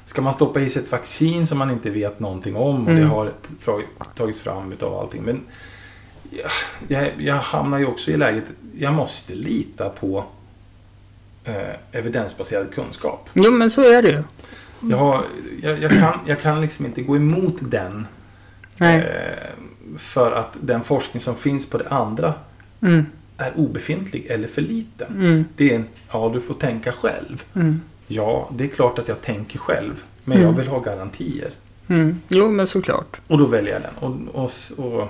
[0.05, 3.01] Ska man stoppa i sig ett vaccin som man inte vet någonting om och Mm.
[3.01, 3.33] det har
[4.15, 5.23] tagits fram utav allting.
[5.23, 5.41] Men
[6.87, 10.23] jag, jag, hamnar ju också i läget, jag måste lita på
[11.43, 11.55] eh,
[11.91, 13.29] evidensbaserad kunskap.
[13.33, 14.23] Jo, men så är det ju.
[14.89, 15.23] Jag, har,
[15.61, 18.07] jag, jag, kan, jag kan liksom inte gå emot den.
[18.79, 18.99] Eh,
[19.97, 22.33] för att den forskning som finns på det andra
[22.81, 23.05] Mm,
[23.37, 25.07] är obefintlig eller för liten.
[25.15, 27.43] mm, Det är en, ja du får tänka själv.
[27.53, 30.03] mm, Ja, det är klart att jag tänker själv.
[30.23, 30.49] Men Mm.
[30.49, 31.49] jag vill ha garantier.
[31.87, 32.19] mm.
[32.27, 33.19] Jo, men såklart.
[33.27, 34.27] Och då väljer jag den.
[34.29, 34.51] Och, och,
[34.85, 35.07] och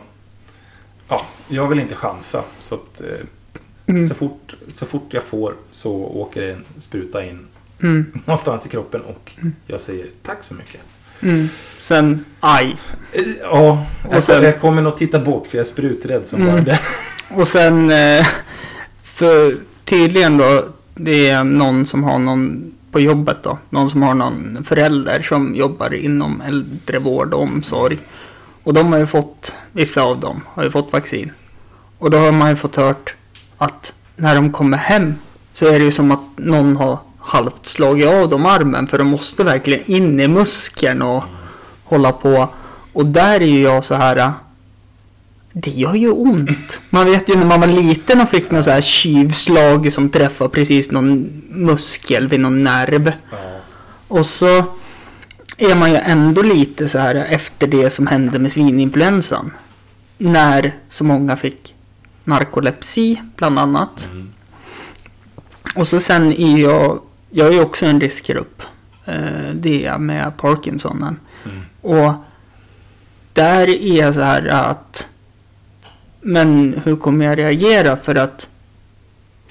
[1.10, 2.43] ja, jag vill inte chansa.
[2.60, 3.08] Så, att, eh,
[3.86, 7.47] Mm, så, fort, så fort jag får så åker en spruta in
[7.82, 9.32] mm, någonstans i kroppen och
[9.67, 10.82] jag säger tack så mycket.
[11.21, 11.47] mm.
[11.77, 12.75] Sen, aj.
[13.12, 16.41] Eh, Ja, Och jag, sen- jag kommer nog titta bort för jag är spruträdd som
[16.41, 16.53] Mm.
[16.53, 16.79] bara det.
[17.30, 18.28] Och sen, eh,
[19.04, 20.65] för tydligen då,
[20.96, 25.56] det är någon som har någon på jobbet då, någon som har någon förälder som
[25.56, 28.00] jobbar inom äldrevård och omsorg.
[28.63, 31.32] Och de har ju fått, vissa av dem har ju fått vaccin.
[31.98, 33.15] Och då har man ju fått hört
[33.58, 35.15] att när de kommer hem
[35.54, 39.08] så är det ju som att någon har halvt slagit av dem armen för de
[39.08, 41.24] måste verkligen in i muskeln och
[41.84, 42.50] hålla på.
[42.94, 44.34] Och där är ju jag så här.
[45.62, 46.82] Det gör ju ont.
[46.89, 50.48] Man vet ju när man var liten och fick någon så här tjuvslag som träffar
[50.48, 53.12] precis någon muskel vid någon nerv.
[53.32, 53.38] Ja,
[54.08, 54.63] Och så
[55.58, 59.52] är man ju ändå lite så här efter det som hände med svininfluensan.
[60.17, 61.76] När så många fick
[62.24, 64.10] narkolepsi bland annat.
[64.12, 64.34] mm.
[65.76, 68.62] Och så sen är jag, jag är ju också en riskgrupp.
[69.06, 71.19] eh, det med Parkinsonen.
[71.45, 71.62] Mm.
[71.82, 72.13] Och
[73.34, 75.08] där är jag så här att
[76.21, 78.47] men hur kommer jag reagera för att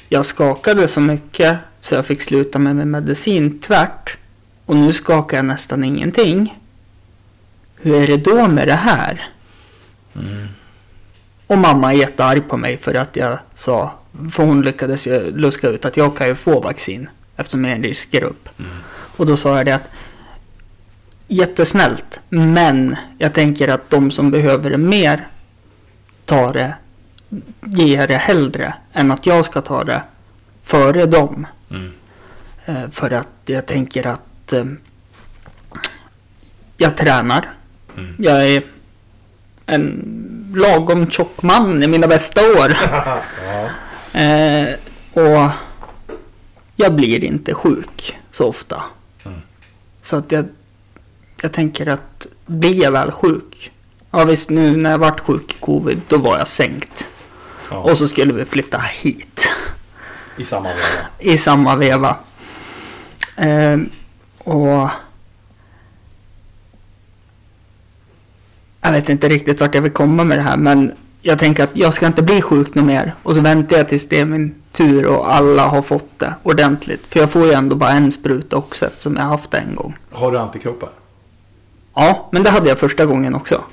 [0.09, 4.17] jag skakade så mycket så jag fick sluta med min medicin tvärt
[4.67, 6.59] och nu skakar jag nästan ingenting.
[7.77, 9.29] Hur är det då med det här?
[10.15, 10.49] Mm.
[11.47, 13.93] Och mamma är jättearg på mig för att jag sa,
[14.33, 17.77] för hon lyckades ju luska ut att jag kan ju få vaccin eftersom jag är
[17.77, 18.49] en riskgrupp.
[18.59, 18.71] Mm.
[19.17, 19.91] Och då sa jag det att
[21.29, 25.29] jättesnällt, men jag tänker att de som behöver det mer
[26.29, 26.75] tar det,
[27.61, 30.03] ger det hellre än att jag ska ta det
[30.63, 31.47] före dem.
[31.71, 31.93] Mm.
[32.67, 34.65] Eh, För att jag tänker att eh,
[36.77, 37.51] jag tränar.
[37.97, 38.15] Mm.
[38.19, 38.63] Jag är
[39.67, 40.05] en
[40.57, 42.77] lagom tjock man i mina bästa år.
[42.93, 44.21] ja.
[44.21, 44.75] Eh,
[45.13, 45.51] och
[46.77, 48.83] jag blir inte sjuk så ofta.
[49.25, 49.39] Mm.
[50.03, 50.49] Så att jag,
[51.43, 53.73] jag tänker att blir jag väl sjuk.
[54.11, 57.09] Ja visst nu när jag vart sjuk i covid då var jag sänkt.
[57.71, 57.77] ja.
[57.77, 59.49] Och så skulle vi flytta hit.
[60.37, 60.81] I samma veva.
[61.19, 62.17] i samma veva.
[63.37, 63.79] Eh,
[64.39, 64.89] och
[68.81, 70.93] jag vet inte riktigt vart jag vill komma med det här men
[71.23, 74.09] jag tänker att jag ska inte bli sjuk något mer och så väntar jag tills
[74.09, 77.07] det är min tur och alla har fått det ordentligt.
[77.07, 79.97] För jag får ju ändå bara en spruta också eftersom jag haft det en gång.
[80.13, 80.91] Har du antikroppar?
[81.95, 83.65] Ja, men det hade jag första gången också.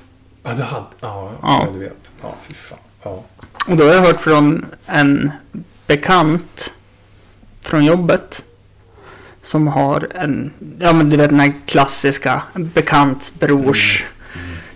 [0.46, 0.86] Ja, du hade...
[1.02, 1.66] Ja, Ja.
[1.66, 1.68] ja.
[1.74, 2.12] du vet.
[2.22, 2.78] Ja, fy fan.
[3.04, 3.24] Ja.
[3.68, 5.32] Och då har jag hört från en
[5.88, 6.72] bekant
[7.62, 8.44] från jobbet.
[9.42, 14.06] Som har en, ja men du vet den här klassiska bekantsbrors.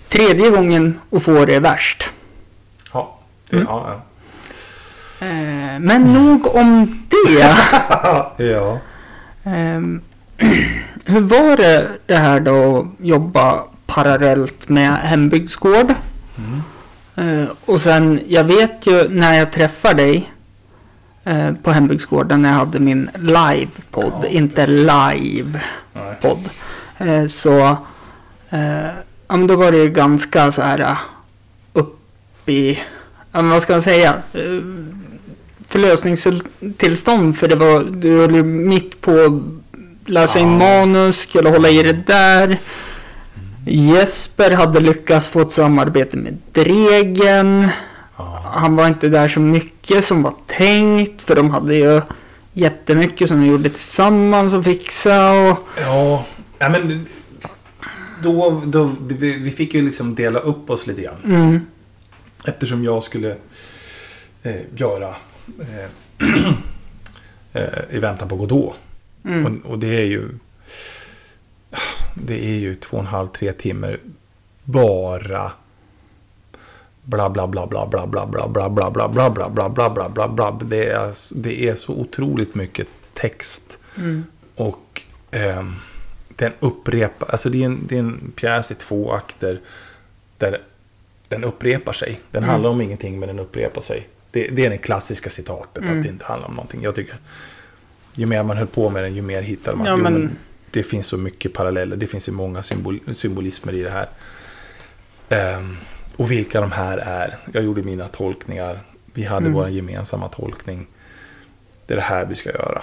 [0.10, 2.10] Tredje gången och får det värst.
[2.94, 3.20] Ja.
[3.50, 3.68] Det, Mm.
[3.70, 4.02] ja,
[5.22, 7.40] Eh, men nog om det.
[7.40, 8.34] ja.
[8.38, 8.80] ja.
[9.44, 10.02] Ehm,
[11.06, 15.94] hur var det det här då att jobba parallellt med hembygdsgård?
[16.38, 16.62] Mm.
[17.16, 20.32] Eh, och sen, jag vet ju när jag träffar dig
[21.24, 26.50] eh, på hembygdsgården när jag hade min live-podd, Ja, inte live-podd.
[26.98, 27.78] Eh, så,
[29.28, 30.98] ja men då var det ju ganska så här
[31.74, 32.00] upp
[32.50, 32.80] i,
[33.32, 34.16] ja men vad ska man säga?
[35.68, 39.42] Förlösningstillstånd för det var, du höll ju mitt på
[40.06, 42.58] läsa in manus, skulle hålla i det där.
[43.66, 47.68] Jesper hade lyckats få ett samarbete med Dregen.
[48.18, 48.42] Ja.
[48.54, 52.02] Han var inte där så mycket som var tänkt för de hade ju
[52.54, 55.58] jättemycket som de gjorde tillsammans och fixa och...
[55.82, 56.26] Ja,
[56.60, 57.08] ja men
[58.24, 61.22] då, då, vi, vi fick ju liksom dela upp oss lite grann.
[61.26, 61.60] Mm,
[62.46, 63.36] Eftersom jag skulle
[64.44, 65.16] eh, göra
[65.60, 65.90] eh,
[67.62, 68.76] eh, I väntan på Godot.
[69.26, 70.30] mm, Och, och det är ju
[72.26, 74.00] Det är ju två och en halv, tre timmar
[74.64, 75.52] bara
[77.04, 80.10] bla bla bla bla bla bla bla bla bla bla bla bla bla bla bla
[80.10, 84.24] bla bla det är, det är så otroligt mycket text mm,
[84.56, 85.02] och
[85.32, 85.74] ehm,
[86.28, 89.60] den upprepar, alltså det är, en, det är en pjäs i två akter
[90.38, 90.62] där
[91.28, 92.20] den upprepar sig.
[92.32, 92.50] Den Mm.
[92.54, 94.08] handlar om ingenting men den upprepar sig.
[94.32, 95.98] Det, det är det klassiska citatet, Mm.
[95.98, 96.82] att det inte handlar om någonting.
[96.84, 97.16] Jag tycker,
[98.14, 99.86] ju mer man höll på med den, ju mer hittade man.
[99.88, 100.38] Ja, men-
[100.72, 104.10] det finns så mycket paralleller, det finns så många symbol, symbolismer i det här.
[105.30, 105.78] Ehm,
[106.18, 107.38] och vilka de här är.
[107.54, 108.80] Jag gjorde mina tolkningar.
[109.14, 109.54] Vi hade Mm.
[109.54, 110.88] vår gemensamma tolkning.
[111.86, 112.82] Det är det här vi ska göra.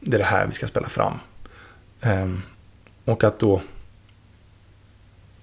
[0.00, 1.12] Det är det här vi ska spela fram.
[2.00, 2.42] Ehm,
[3.04, 3.62] och att då...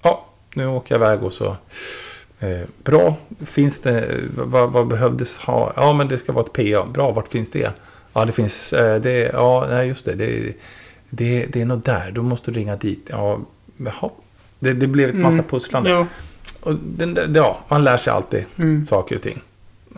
[0.02, 1.58] Ja, nu åker jag iväg och så...
[2.40, 4.20] Eh, bra, finns det...
[4.36, 5.74] Vad, vad behövdes ha?
[5.76, 6.86] Ja, men det ska vara ett PA.
[6.94, 7.74] Bra, vart finns det?
[8.14, 8.74] Ja, det finns...
[8.74, 10.16] Eh, det, ja, nej, just det.
[10.16, 10.54] Det,
[11.10, 12.12] det, det är nog där.
[12.12, 13.08] Då måste du ringa dit.
[13.12, 13.40] Ja,
[13.78, 14.10] jaha.
[14.60, 15.46] Det, det blev ett massa Mm.
[15.46, 15.90] pusslande.
[15.90, 16.08] ja,
[16.60, 19.42] Och den, ja, man lär sig alltid mm, saker och ting.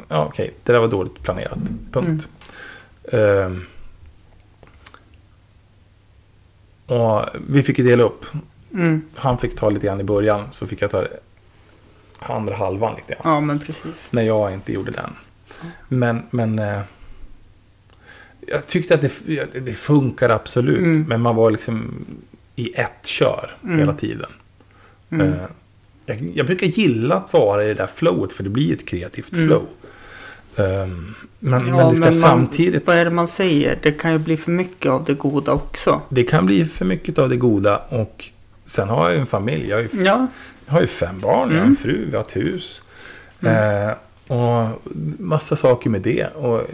[0.07, 1.57] Ja, okej, det där var dåligt planerat.
[1.91, 2.29] Punkt.
[3.11, 3.65] Ehm.
[6.85, 8.25] och vi fick ju dela upp.
[8.73, 9.01] mm.
[9.15, 11.05] Han fick ta lite grann i början, så fick jag ta
[12.19, 13.33] andra halvan lite grann.
[13.33, 14.07] Ja, men precis.
[14.11, 15.09] När jag inte gjorde den.
[15.87, 16.61] Men, men...
[18.51, 20.79] Jag tyckte att det, det funkar absolut.
[20.95, 21.03] Mm.
[21.03, 22.05] Men man var liksom
[22.55, 23.79] i ett kör Mm.
[23.79, 24.29] hela tiden.
[25.11, 25.33] Mm.
[25.33, 25.41] Eh,
[26.05, 29.33] jag, jag brukar gilla att vara i det där flowet, för det blir ett kreativt
[29.33, 29.47] Mm.
[29.47, 29.65] flow.
[30.55, 32.87] Ehm, men, Ja, men det ska man- samtidigt...
[32.87, 33.79] Vad är det man säger?
[33.83, 36.01] Det kan ju bli för mycket av det goda också.
[36.09, 38.25] Det kan bli för mycket av det goda och
[38.65, 39.69] sen har jag ju en familj.
[39.69, 40.27] Jag har ju, Ja,
[40.65, 41.69] jag har ju fem barn, jag har Mm.
[41.69, 42.83] en fru, vi har ett hus.
[43.41, 43.91] Eh,
[44.37, 44.81] och
[45.19, 46.27] massa saker med det.
[46.35, 46.65] Och, eh,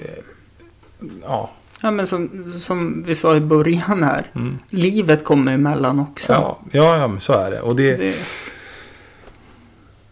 [1.23, 1.51] ja,
[1.85, 4.31] Ja, men som, som vi sa i början här.
[4.35, 4.57] Mm.
[4.69, 6.33] Livet kommer emellan också.
[6.33, 7.61] Ja, ja, ja, så är det.
[7.61, 8.15] Och det, Det,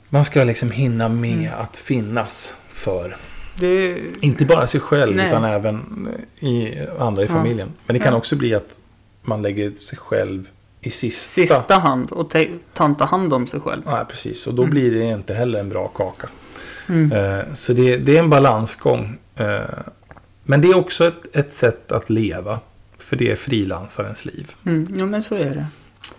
[0.10, 1.60] man ska liksom hinna med Mm.
[1.60, 3.18] att finnas för,
[3.60, 5.28] det, inte bara sig själv, Nej.
[5.28, 6.08] utan även
[6.40, 7.32] i andra i Ja.
[7.32, 7.74] familjen.
[7.86, 8.18] Men det kan Ja.
[8.18, 8.80] också bli att
[9.22, 10.50] man lägger sig själv
[10.82, 11.32] i sista.
[11.56, 12.34] sista hand och
[12.74, 13.82] ta inte hand om sig själv.
[13.86, 14.48] Nej, precis.
[14.48, 14.72] Och då Mm.
[14.72, 16.28] blir det inte heller en bra kaka.
[16.90, 17.12] Mm.
[17.12, 19.18] Eh, Så det, det är en balansgång.
[19.36, 19.60] Eh,
[20.43, 22.60] Men det är också ett, ett sätt att leva.
[22.97, 24.51] För det är frilansarens liv.
[24.65, 24.88] Mm.
[24.99, 25.49] Ja, men så är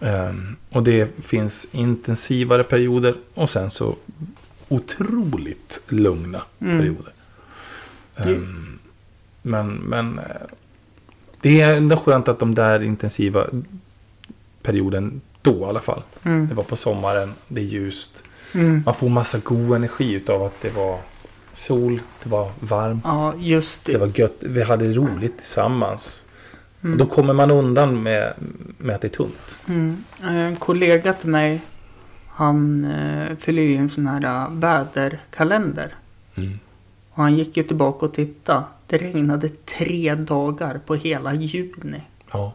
[0.00, 0.06] det.
[0.06, 3.96] Ehm, Och det finns intensivare perioder och sen så
[4.68, 6.78] otroligt lugna Mm.
[6.78, 7.12] perioder.
[8.16, 8.78] Ehm,
[9.42, 10.24] Men, men eh,
[11.40, 13.46] det är ändå skönt att de där intensiva
[14.62, 16.02] perioden då i alla fall.
[16.22, 16.48] Mm.
[16.48, 18.24] Det var på sommaren, det är ljust.
[18.54, 18.82] Mm.
[18.86, 20.98] Man får massa god energi utav att det var
[21.54, 23.98] sol, det var varmt, Ja, just det det.
[23.98, 24.36] var gött.
[24.40, 26.24] Vi hade roligt tillsammans.
[26.82, 26.92] Mm.
[26.92, 28.32] Och då kommer man undan med,
[28.78, 29.56] med att det är tunt.
[29.68, 30.04] Mm.
[30.22, 31.60] En kollega till mig,
[32.28, 35.94] han eh, fyller ju en sån här eh, väderkalender.
[37.10, 38.64] Och han gick ju tillbaka och tittade.
[38.86, 42.00] Det regnade tre dagar på hela juni.
[42.32, 42.52] Ja.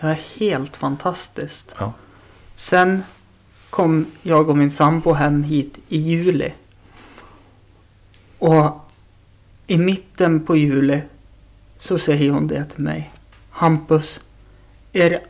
[0.00, 1.74] Det var helt fantastiskt.
[1.78, 1.92] Ja.
[2.56, 3.02] Sen
[3.70, 6.52] kom jag och min sambo hem hit i juli.
[8.40, 8.90] Och
[9.66, 11.02] i mitten på juli
[11.78, 13.10] så säger hon det till mig.
[13.50, 14.20] Hampus,
[14.92, 15.20] är det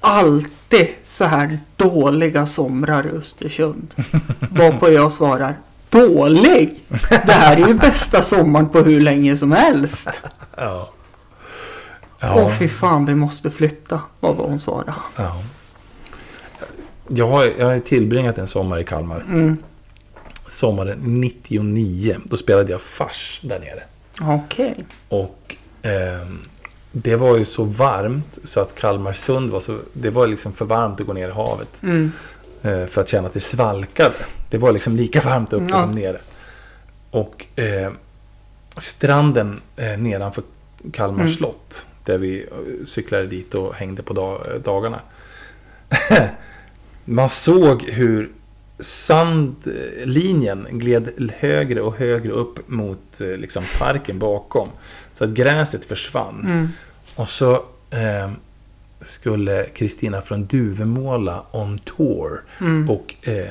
[0.00, 3.94] alltid så här dåliga somrar i Östersund?
[4.50, 5.58] Varpå jag svarar
[5.90, 6.80] Dålig?
[7.26, 10.10] Det här är ju bästa sommaren på hur länge som helst.
[10.56, 10.90] Ja.
[12.22, 12.50] Åh Ja.
[12.58, 14.00] fy fan, vi måste flytta.
[14.20, 14.94] Vad var hon svarade.
[15.16, 15.42] ja.
[17.08, 19.20] Jag har, jag har tillbringat en sommar i Kalmar.
[19.20, 19.56] Mm.
[20.48, 22.16] Sommaren 99.
[22.24, 23.82] Då spelade jag fars där nere.
[24.34, 24.84] Okej.
[25.08, 26.38] Och ehm,
[26.92, 29.78] det var ju så varmt så att Kalmarsund var så...
[29.92, 31.82] Det var liksom för varmt att gå ner i havet.
[31.82, 32.12] Mm.
[32.62, 34.14] eh, för att känna att det svalkade.
[34.50, 35.80] Det var liksom lika varmt uppe Ja.
[35.80, 36.20] som nere.
[37.10, 37.90] Och eh,
[38.78, 40.44] stranden eh, nedanför
[40.92, 41.32] Kalmar Mm.
[41.32, 41.86] slott.
[42.04, 45.00] Där vi eh, cyklade dit och hängde på dag, eh, dagarna.
[47.04, 48.30] Man såg hur
[48.78, 54.68] sandlinjen gled högre och högre upp mot eh, liksom parken bakom.
[55.12, 56.40] Så att gräset försvann.
[56.44, 56.68] Mm.
[57.16, 57.52] Och så
[57.90, 58.30] eh,
[59.00, 62.42] skulle Kristina från Duvemåla on tour.
[62.60, 62.90] Mm.
[62.90, 63.46] Och eh,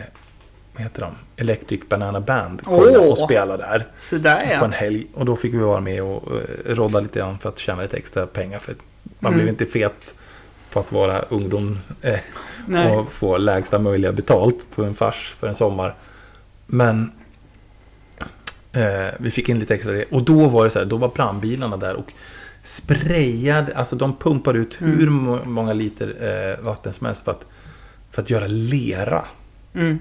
[0.74, 1.12] vad heter de?
[1.38, 3.12] Electric Banana Band kolla Åh.
[3.12, 4.78] och spela där Så där på en ja.
[4.78, 5.08] helg.
[5.14, 7.98] Och då fick vi vara med och eh, rodda lite grann för att tjäna lite
[7.98, 8.60] extra pengar.
[8.60, 8.76] För
[9.20, 9.44] man Mm.
[9.46, 10.16] blev inte fet
[10.74, 15.56] på att vara ungdom eh, och få lägsta möjliga betalt på en fars för en
[15.56, 15.96] sommar.
[16.68, 17.12] Men
[18.74, 20.06] eh, vi fick in lite extra det.
[20.12, 22.14] Och då var det så här, då var brandbilarna där och
[22.64, 25.00] sprayade, alltså de pumpade ut Mm.
[25.00, 27.46] hur må- många liter eh, vatten som helst för att,
[28.12, 29.26] för att göra lera.
[29.76, 30.00] Mm.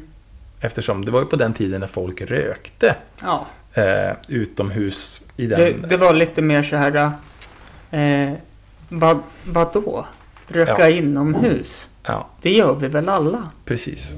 [0.60, 3.46] Eftersom det var ju på den tiden när folk rökte Ja.
[3.74, 5.60] eh, utomhus i den.
[5.60, 7.10] Det, det var lite mer så här.
[7.90, 8.32] Eh,
[8.88, 10.06] vad, vadå?
[10.52, 10.96] Röka Ja.
[10.96, 11.88] inomhus?
[12.02, 13.50] Ja, Det gör vi väl alla?
[13.64, 14.14] precis.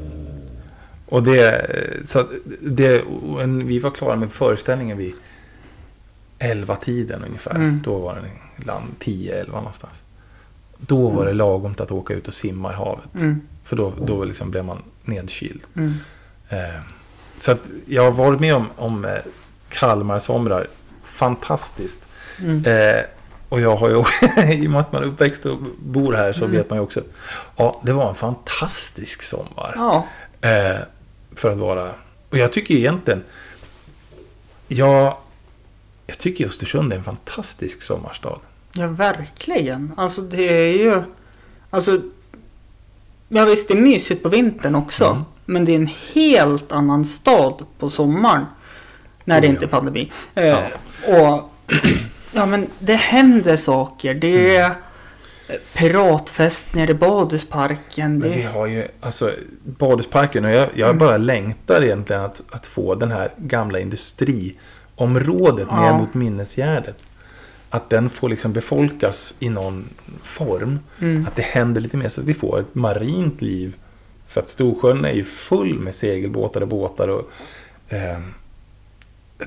[1.06, 1.66] Och det,
[2.04, 2.26] så
[2.60, 3.02] det,
[3.64, 5.14] vi var klara med föreställningen vid
[6.38, 7.54] 11-tiden ungefär.
[7.54, 7.80] Mm.
[7.84, 10.04] Då var det land 10-11 någonstans.
[10.78, 13.14] Då var det lagom att åka ut och simma i havet.
[13.16, 13.40] Mm.
[13.64, 15.62] För då, då liksom blev man nedkyld.
[15.76, 15.92] Mm.
[16.48, 16.80] Eh,
[17.36, 19.10] så att jag har varit med om, om eh,
[19.68, 20.66] Kalmar somrar.
[21.02, 22.00] Fantastiskt.
[22.40, 22.64] Mm.
[22.64, 23.02] Eh,
[23.54, 23.94] och jag har ju,
[24.52, 26.56] i och med att man är uppväxt och bor här så Mm.
[26.56, 27.00] vet man ju också.
[27.56, 29.72] Ja, det var en fantastisk sommar.
[29.76, 30.06] Ja.
[30.40, 30.76] Eh,
[31.36, 31.90] för att vara...
[32.30, 33.24] Och jag tycker egentligen...
[34.68, 35.16] Jag,
[36.06, 38.38] jag tycker Östersund är en fantastisk sommarstad.
[38.72, 39.92] Ja, verkligen.
[39.96, 41.02] Alltså det är ju...
[41.70, 42.00] Alltså...
[43.28, 45.04] Ja visst, det är mysigt på vintern också.
[45.04, 45.22] Mm.
[45.44, 48.46] Men det är en helt annan stad på sommaren.
[49.24, 49.78] När det Oh, inte är ja.
[49.78, 50.12] pandemi.
[50.34, 50.58] Eh,
[51.08, 51.50] och...
[52.34, 54.14] Ja men det händer saker.
[54.14, 54.62] Det Mm.
[54.62, 54.70] är
[55.48, 58.18] eh, piratfest nere i badhusparken.
[58.18, 58.36] Men Det...
[58.36, 59.32] vi har ju alltså
[59.64, 60.98] Badhusparken och jag, jag Mm.
[60.98, 65.80] bara längtar egentligen att, att få den här gamla industriområdet Ja.
[65.92, 66.96] ner mot Minnesgärdet.
[67.70, 69.88] Att den får liksom befolkas i någon
[70.22, 70.78] form.
[71.00, 71.26] Mm.
[71.28, 73.76] Att det händer lite mer så att vi får ett marint liv.
[74.28, 77.08] För att Storsjön är ju full med segelbåtar och båtar.
[77.08, 77.30] Och,
[77.88, 78.18] eh,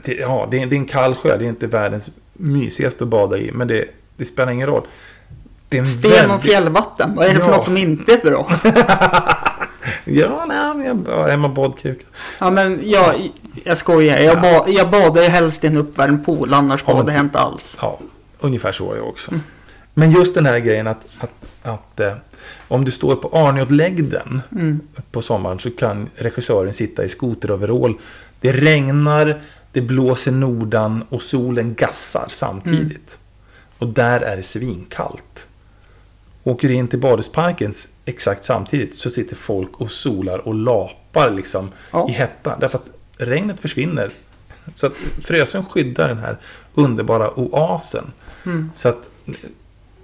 [0.04, 1.38] det, ja, det är, det är en kall sjö.
[1.38, 3.52] Det är inte världens mysigaste att bada i.
[3.52, 3.86] Men det,
[4.18, 4.84] det spelar ingen roll.
[5.70, 7.16] Det är en Sten och väldigt- fjällvatten.
[7.16, 7.56] Vad är det för Ja.
[7.56, 8.52] något som inte är bra?
[10.06, 12.06] Ja, nej, jag, ja, Emma badkruka.
[12.40, 13.30] Ja men jag,
[13.64, 14.18] jag skojar.
[14.18, 16.54] Jag, ba, jag badar ju helst i en uppvärmd pool.
[16.54, 17.24] Annars Ja, badar jag typ.
[17.24, 17.78] inte alls.
[17.82, 18.00] Ja,
[18.40, 19.32] ungefär så är jag också.
[19.94, 21.32] Men just den här grejen att, att,
[21.64, 22.14] att eh,
[22.68, 24.80] om du står på Arniotlägden Mm.
[25.12, 27.94] på sommaren så kan regissören sitta i skoteroverall.
[28.42, 29.42] Det regnar,
[29.78, 33.20] det blåser nordan och solen gassar samtidigt.
[33.78, 35.48] Och där är det svinkallt.
[36.44, 37.74] Åker in till badhusparken
[38.06, 42.10] exakt samtidigt så sitter folk och solar och lapar liksom Ja.
[42.10, 42.58] i hetta.
[42.60, 42.86] Därför att
[43.18, 44.12] regnet försvinner.
[44.74, 46.38] Så att Frösön skyddar den här
[46.74, 48.12] underbara oasen.
[48.46, 48.72] Mm.
[48.76, 49.34] Så att eh,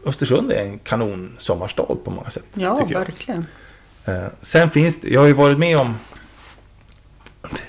[0.06, 2.46] Östersund är en kanon sommarstad på många sätt.
[2.54, 3.46] Ja, verkligen.
[4.06, 5.96] Eh, sen finns det, jag har ju varit med om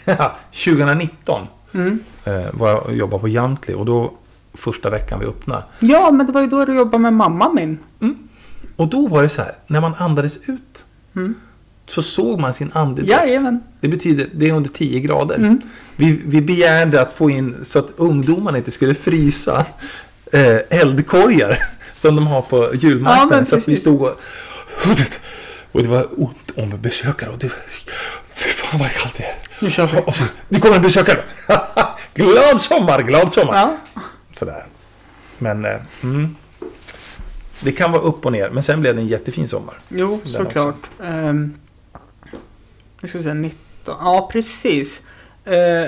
[0.51, 1.99] 2019 Mm.
[2.25, 4.13] eh, var jag och jobbade på Jamtli och då
[4.55, 5.63] första veckan vi öppnade.
[5.81, 7.79] Ja, men det var ju då du jobbade med mamma min.
[8.77, 10.85] Och då var det så här, när man andades ut
[11.17, 11.35] Mm.
[11.87, 13.11] så såg man sin andedräkt.
[13.23, 13.63] Jajamän.
[13.81, 15.35] Det betyder, det är under 10 grader.
[15.37, 15.61] Mm.
[15.97, 19.67] Vi, vi begärde att få in så att ungdomarna inte skulle frysa
[20.33, 21.59] eh, eldkorgar
[21.97, 23.29] som de har på Ja, julmarknaden.
[23.39, 24.21] men så att vi stod och,
[25.73, 27.31] och det var ont om besökare.
[27.31, 27.49] Och det,
[28.35, 29.35] fy fan vad kallt det är.
[29.65, 30.27] Nu kör vi.
[30.49, 31.25] Det kommer en besökare.
[32.15, 33.55] glad sommar, glad sommar.
[33.55, 33.77] Ja.
[34.33, 34.67] Sådär.
[35.39, 36.37] Men eh, mm,
[37.61, 38.51] det kan vara upp och ner.
[38.51, 39.75] Men sen blev det en jättefin sommar.
[39.89, 40.91] Jo, Den såklart.
[40.99, 41.55] Um,
[43.01, 43.61] jag ska säga 19.
[43.87, 45.03] Ja, precis.
[45.45, 45.87] Eh,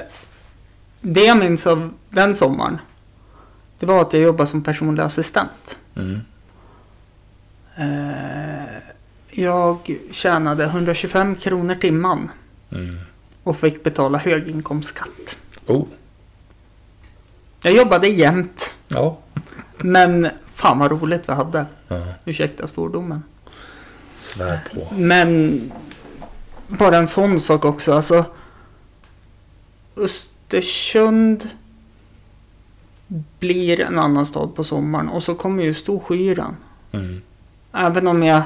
[1.00, 2.78] det jag minns av den sommaren.
[3.78, 5.78] Det var att jag jobbade som personlig assistent.
[5.96, 6.20] Mm.
[7.76, 8.78] Eh,
[9.30, 12.30] jag tjänade 125 kronor timman.
[12.72, 12.98] Mm.
[13.46, 15.36] Och fick betala höginkomstskatt.
[15.66, 15.84] Oh,
[17.62, 18.74] Jag jobbade jämt.
[18.88, 19.18] ja.
[19.78, 21.66] Men fan vad roligt vi hade.
[21.88, 22.06] ja.
[22.24, 23.22] Ursäkta svordomen.
[24.16, 24.94] Svär på.
[24.94, 25.60] Men
[26.68, 27.92] bara en sån sak också.
[27.92, 28.24] Alltså
[29.96, 31.48] Östersund
[33.38, 36.56] blir en annan stad på sommaren och så kommer ju Storskyran.
[36.92, 37.22] Mm.
[37.72, 38.42] Även om jag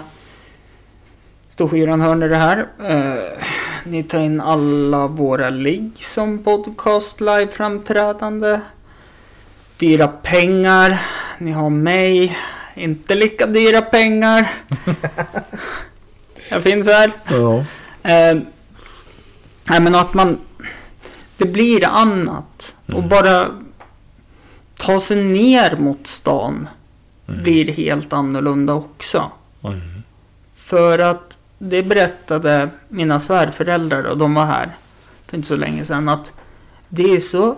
[1.49, 2.69] Storskyran hör ni det här.
[2.85, 3.45] Eh,
[3.85, 8.61] ni tar in alla våra ligg som podcast live-framträdande.
[9.79, 11.03] Dyra pengar.
[11.39, 12.39] Ni har mig.
[12.75, 14.51] Inte lika dyra pengar.
[16.51, 17.13] jag finns här.
[17.31, 17.59] Ja.
[18.11, 18.39] Eh,
[19.69, 20.39] nej men att man...
[21.37, 22.75] Det blir annat.
[22.87, 23.09] Och Mm.
[23.09, 23.51] bara
[24.77, 26.69] ta sig ner mot stan
[27.29, 27.43] Mm.
[27.43, 29.31] blir helt annorlunda också.
[29.65, 30.03] Mm.
[30.57, 34.77] För att det berättade mina svärföräldrar och de var här
[35.27, 36.33] för inte så länge sedan att
[36.89, 37.57] det är så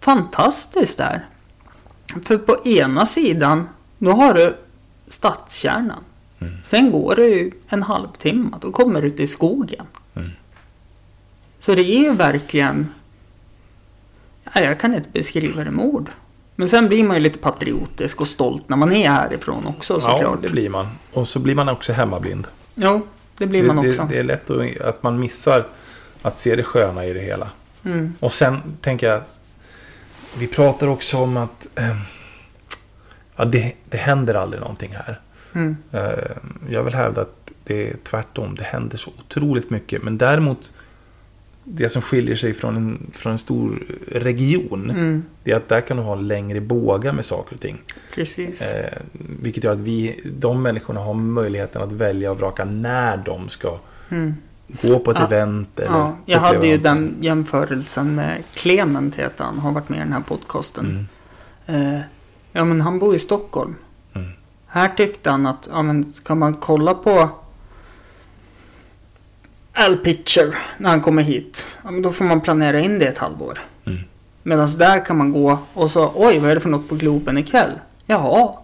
[0.00, 1.26] fantastiskt där.
[2.24, 4.56] För på ena sidan, då har du
[5.08, 6.04] stadskärnan.
[6.40, 6.54] Mm.
[6.64, 9.86] Sen går det ju en halvtimme, då kommer du till skogen.
[10.14, 10.30] Mm.
[11.60, 12.88] Så det är ju verkligen...
[14.54, 16.10] Ja, jag kan inte beskriva det med ord.
[16.56, 20.00] Men sen blir man ju lite patriotisk och stolt när man är härifrån också Ja,
[20.00, 20.42] såklart.
[20.42, 20.86] det blir man.
[21.12, 22.46] Och så blir man också hemmablind.
[22.74, 23.06] Jo,
[23.38, 24.02] det blir man det, också.
[24.02, 25.66] Det, det är lätt att, att man missar
[26.22, 27.48] att se det sköna i det hela.
[27.84, 28.14] Mm.
[28.20, 29.22] Och sen tänker jag,
[30.38, 31.96] vi pratar också om att eh,
[33.36, 35.20] ja, det, det händer aldrig någonting här.
[35.52, 35.76] Mm.
[35.92, 36.36] Eh,
[36.68, 38.54] jag vill hävda att det är tvärtom.
[38.54, 40.02] Det händer så otroligt mycket.
[40.02, 40.72] Men däremot,
[41.64, 45.24] det som skiljer sig från en, från en stor region, Mm.
[45.44, 47.82] det är att där kan du ha längre bågar med saker och ting.
[48.14, 48.60] Precis.
[48.62, 48.98] Eh,
[49.42, 53.78] vilket gör att vi, de människorna har möjligheten att välja och vraka när de ska
[54.08, 54.34] Mm.
[54.82, 55.26] gå på ett Ja.
[55.26, 55.78] event.
[55.80, 60.00] Eller Ja, jag hade ju den jämförelsen med Clement heter han, har varit med i
[60.02, 61.06] den här podcasten.
[61.66, 61.94] Mm.
[61.94, 62.00] Eh,
[62.52, 63.74] ja men han bor i Stockholm.
[64.14, 64.28] Mm.
[64.66, 67.28] Här tyckte han att, ja men ska man kolla på
[69.74, 71.78] Al Pitcher när han kommer hit.
[71.84, 73.60] Ja, men då får man planera in det ett halvår.
[73.86, 73.98] Mm.
[74.42, 77.38] Medan där kan man gå och så, oj vad är det för något på Globen
[77.38, 77.70] ikväll?
[78.06, 78.54] Jaha.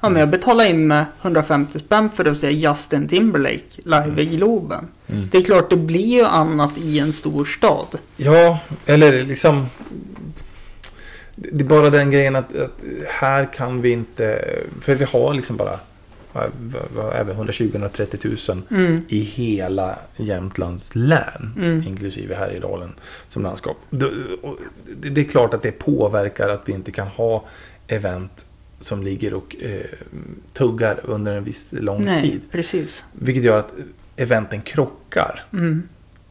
[0.00, 4.26] Ja men jag betalar in med 150 spänn för att se Justin Timberlake live i
[4.26, 4.88] Globen.
[5.06, 5.28] Mm.
[5.32, 7.86] Det är klart det blir ju annat i en stor stad.
[8.16, 9.66] Ja, eller liksom...
[11.34, 14.44] Det är bara den grejen att, att här kan vi inte...
[14.80, 15.78] För vi har liksom bara...
[16.58, 19.02] vi, 120-130 000 Mm.
[19.08, 21.52] i hela Jämtlands län.
[21.56, 21.82] Mm.
[21.86, 22.94] Inklusive Härjedalen
[23.28, 23.76] som landskap.
[23.90, 27.44] Det, är klart att det påverkar att vi inte kan ha
[27.86, 28.46] event
[28.80, 29.80] som ligger och eh,
[30.52, 32.40] tuggar under en viss lång Nej, tid.
[32.50, 33.04] precis.
[33.12, 33.72] Vilket gör att
[34.16, 35.44] eventen krockar.
[35.52, 35.82] Mm.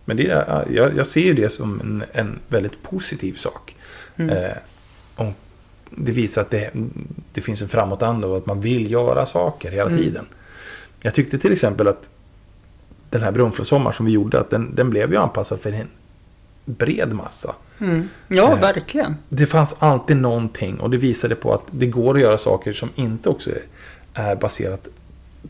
[0.05, 3.75] Men det är, jag, jag ser det som en, en väldigt positiv sak.
[4.15, 4.29] Mm.
[4.37, 4.51] Eh,
[5.97, 6.71] det visar att det,
[7.33, 9.97] det finns en framåtanda och att man vill göra saker hela Mm.
[10.03, 10.25] tiden.
[11.01, 12.09] Jag tyckte till exempel att
[13.09, 15.87] den här Brunflosommar som vi gjorde, att den, den blev ju anpassad för en
[16.65, 17.55] bred massa.
[17.79, 18.09] Mm.
[18.27, 18.59] Ja, Eh.
[18.59, 19.15] verkligen.
[19.29, 22.89] Det fanns alltid någonting och det visade på att det går att göra saker som
[22.95, 23.51] inte också
[24.13, 24.87] är, baserat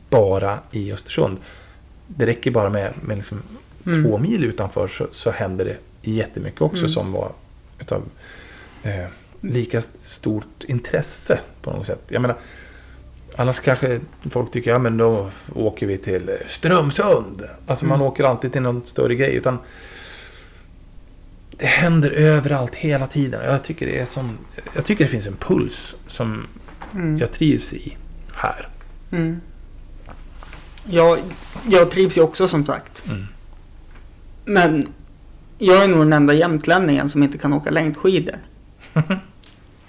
[0.09, 1.37] bara i Östersund.
[2.07, 3.41] Det räcker bara med, med liksom
[3.87, 4.03] Mm.
[4.03, 5.77] två mil utanför så, så händer det
[6.11, 6.89] jättemycket också Mm.
[6.89, 7.31] som var
[7.79, 8.01] utav
[8.83, 9.05] eh,
[9.49, 12.01] lika stort intresse på något sätt.
[12.07, 12.37] Jag menar,
[13.35, 17.43] annars kanske folk tycker, ja men då åker vi till Strömsund.
[17.67, 18.07] Alltså man Mm.
[18.07, 19.33] åker alltid till någon större grej.
[19.35, 19.57] Utan
[21.51, 23.43] det händer överallt hela tiden.
[23.45, 24.37] Jag tycker det är som,
[24.75, 26.47] jag tycker det finns en puls som
[26.93, 27.17] Mm.
[27.17, 27.97] jag trivs i
[28.33, 28.67] här.
[29.11, 29.41] Mm.
[30.89, 31.19] Jag,
[31.69, 33.03] jag trivs ju också som sagt.
[33.07, 33.25] Mm.
[34.45, 34.87] Men
[35.57, 38.35] jag är nog den enda jämtlänningen som inte kan åka längdskidor.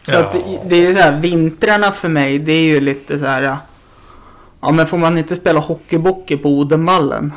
[0.07, 0.19] Så Ja.
[0.25, 0.33] att
[0.69, 3.57] det- är så här, vintrarna för mig, det är ju lite så här.
[4.61, 7.33] Ja, men får man inte spela hockeybockey på Odenvallen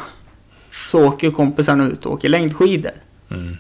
[0.72, 2.92] så åker kompisarna ut och åker längdskidor.
[3.32, 3.58] Mm.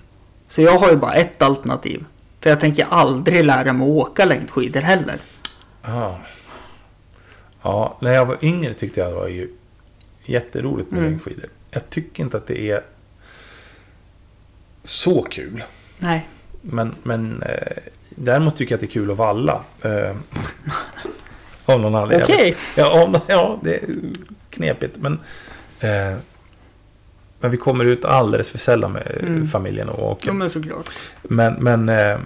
[0.48, 2.06] Så jag har ju bara ett alternativ.
[2.42, 5.18] För jag tänker aldrig lära mig att åka längdskidor heller.
[5.84, 6.20] Ja.
[7.64, 9.54] ja, när jag var yngre tyckte jag det var ju
[10.26, 11.10] jätteroligt med Mm.
[11.12, 11.50] längdskidor.
[11.72, 12.82] Jag tycker inte att det är
[14.84, 15.64] så kul.
[16.00, 16.28] Nej.
[16.62, 17.78] Men, men eh,
[18.10, 19.62] däremot tycker jag att det är kul att valla.
[19.82, 20.16] Eh,
[21.66, 22.24] av någon anledning.
[22.36, 22.56] Okej.
[22.78, 23.82] Ja, om, ja, det är
[24.50, 24.98] knepigt.
[24.98, 25.14] Men,
[25.80, 26.16] eh,
[27.40, 29.48] men vi kommer ut alldeles för sällan med Mm.
[29.48, 30.28] familjen och åker.
[30.28, 30.90] Ja, men såklart.
[31.24, 32.18] Men, men eh,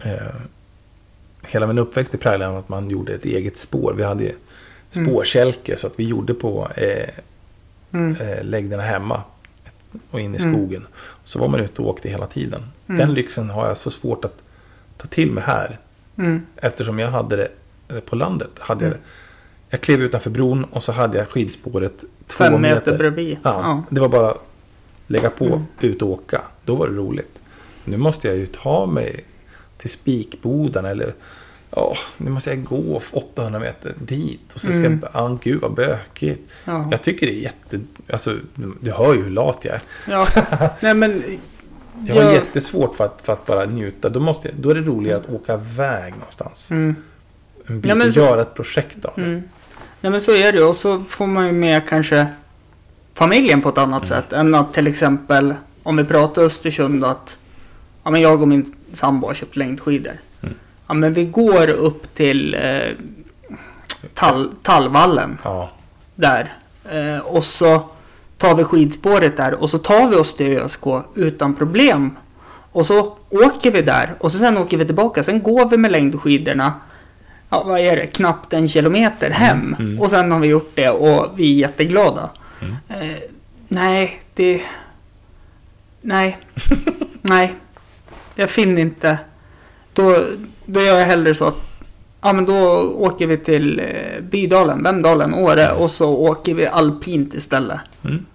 [0.00, 0.34] eh,
[1.46, 3.94] hela min uppväxt är präglad av att man gjorde ett eget spår.
[3.96, 4.32] Vi hade
[4.94, 5.06] Mm.
[5.08, 7.08] spårkälke så att vi gjorde på eh,
[7.92, 8.16] Mm.
[8.20, 9.22] eh, läggderna hemma
[10.10, 10.52] och in i Mm.
[10.54, 10.86] skogen.
[11.24, 12.62] Så var man ute och åkte hela tiden.
[12.88, 12.98] Mm.
[12.98, 14.42] Den lyxen har jag så svårt att
[14.96, 15.78] ta till mig här.
[16.18, 16.46] Mm.
[16.56, 17.48] Eftersom jag hade det
[17.88, 18.50] eh, på landet.
[18.58, 18.98] Hade jag, det.
[19.68, 22.74] jag klev utanför bron och så hade jag skidspåret två Fem meter.
[22.74, 23.38] meter bredvid.
[23.42, 23.82] Ja, Ja.
[23.90, 24.34] Det var bara
[25.06, 25.62] lägga på, Mm.
[25.80, 26.42] ut och åka.
[26.64, 27.40] Då var det roligt.
[27.84, 29.24] Nu måste jag ju ta mig
[29.78, 31.14] till Spikboden eller
[31.70, 34.54] ja, nu måste jag gå 800 meter dit.
[34.54, 35.00] Och så ska Mm.
[35.02, 36.50] jag, ah, gud vad bökigt.
[36.64, 36.88] Ja.
[36.90, 37.80] Jag tycker det är jätte,
[38.12, 38.36] alltså
[38.80, 39.80] du hör ju hur lat jag är.
[40.08, 40.26] ja.
[40.80, 41.22] Nej men.
[42.06, 44.08] Jag har jag- jättesvårt för att, för att bara njuta.
[44.08, 46.70] Då, måste jag, då är det roligare att åka iväg någonstans.
[46.70, 46.96] Mm.
[47.66, 49.22] En bit Ja, så- göra ett projekt av det.
[49.22, 49.42] Mm.
[50.00, 50.62] Nej men så är det.
[50.64, 52.26] Och så får man ju med kanske
[53.14, 54.22] familjen på ett annat Mm.
[54.22, 54.32] sätt.
[54.32, 57.38] Än att till exempel om vi pratar Östersund att
[58.04, 60.12] ja, men jag och min sambo har köpt längdskidor.
[60.90, 61.02] Mm.
[61.02, 62.96] Ja men vi går upp till eh,
[64.14, 65.70] tall, Tallvallen Ja,
[66.14, 66.54] där.
[66.90, 67.82] Eh, och så
[68.38, 70.84] tar vi skidspåret där och så tar vi oss till ÖSK
[71.14, 72.16] utan problem.
[72.72, 75.22] Och så åker vi där och så sen åker vi tillbaka.
[75.22, 76.74] Sen går vi med längdskidorna.
[77.48, 78.06] Ja, vad är det?
[78.06, 79.76] Knappt en kilometer hem.
[79.78, 80.00] mm.
[80.00, 82.30] Och sen har vi gjort det och vi är jätteglada.
[82.60, 82.76] Mm.
[82.88, 83.18] Eh,
[83.68, 84.62] nej, det...
[86.00, 86.38] Nej.
[87.22, 87.54] nej.
[88.34, 89.18] Jag finner inte.
[89.92, 90.26] Då,
[90.72, 91.54] då gör jag hellre så att
[92.22, 97.34] Ja men då åker vi till eh, Bydalen, Vemdalen, Åre och så åker vi alpint
[97.34, 97.80] istället.
[98.04, 98.26] mm.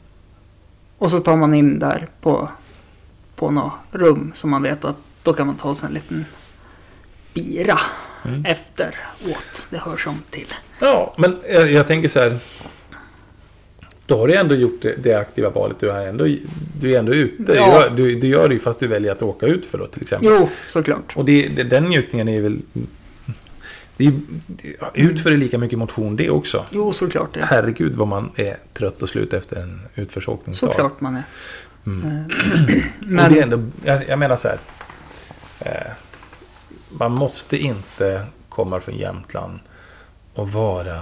[0.97, 2.49] Och så tar man in där på,
[3.35, 6.25] på något rum som man vet att då kan man ta sig en liten
[7.33, 7.79] bira
[8.25, 8.45] Mm.
[8.45, 9.67] efter åt.
[9.69, 10.47] Det hör som till.
[10.79, 12.37] ja men jag, jag tänker så här.
[14.05, 15.79] Då har du ändå gjort det, det aktiva valet.
[15.79, 16.27] Du är ändå,
[16.79, 17.53] du är ändå ute.
[17.53, 17.89] Ja.
[17.89, 20.01] Du, gör, du, gör det ju fast du väljer att åka ut för då till
[20.01, 20.29] exempel.
[20.31, 21.13] Jo, såklart.
[21.15, 22.61] Och det, det, den njutningen är väl...
[23.97, 24.13] Det är,
[24.79, 26.65] ja, utför är lika mycket motion det också.
[26.71, 27.45] Jo, såklart det.
[27.45, 30.69] Herregud vad man är trött och slut efter en utförsåkningsdag.
[30.69, 31.23] Såklart man är.
[31.85, 32.05] Mm.
[32.05, 32.25] Eh,
[32.99, 33.25] Men...
[33.25, 34.59] Och det är ändå, jag, jag menar så här.
[35.59, 35.91] Eh,
[36.89, 39.59] man måste inte komma från Jämtland
[40.33, 40.99] och vara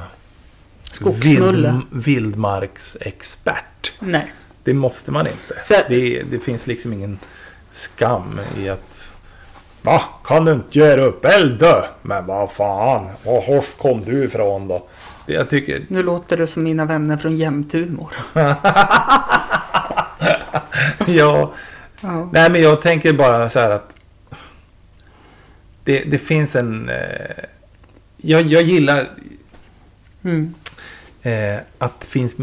[0.96, 1.82] Skogsmulle.
[1.92, 3.94] vildmarksexpert.
[4.00, 4.34] nej.
[4.64, 5.60] Det måste man inte.
[5.60, 7.20] Så- Det, det finns liksom ingen
[7.72, 9.12] skam i att...
[9.82, 10.02] Va?
[10.26, 11.86] Kan du inte göra upp eld då?
[12.02, 14.88] Men vad fan, var hårs kom du ifrån då?
[15.26, 15.86] Det, jag tycker...
[15.88, 18.10] Nu låter det som mina vänner från Jämthumor.
[21.08, 21.54] ja,
[22.02, 22.30] Ja.
[22.34, 23.96] nej men jag tänker bara så här att...
[25.84, 26.90] Det, det finns en...
[26.90, 26.96] Eh,
[28.18, 29.10] jag, jag gillar
[30.26, 30.54] Mm.
[31.24, 32.36] Eh, att det finns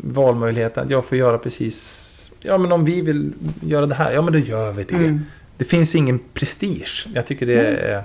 [0.00, 0.82] valmöjligheter.
[0.82, 2.10] Att jag får göra precis...
[2.40, 4.94] Ja men om vi vill göra det här, ja men då gör vi det.
[4.94, 5.20] Mm.
[5.56, 7.06] Det finns ingen prestige.
[7.14, 8.04] Jag tycker det är...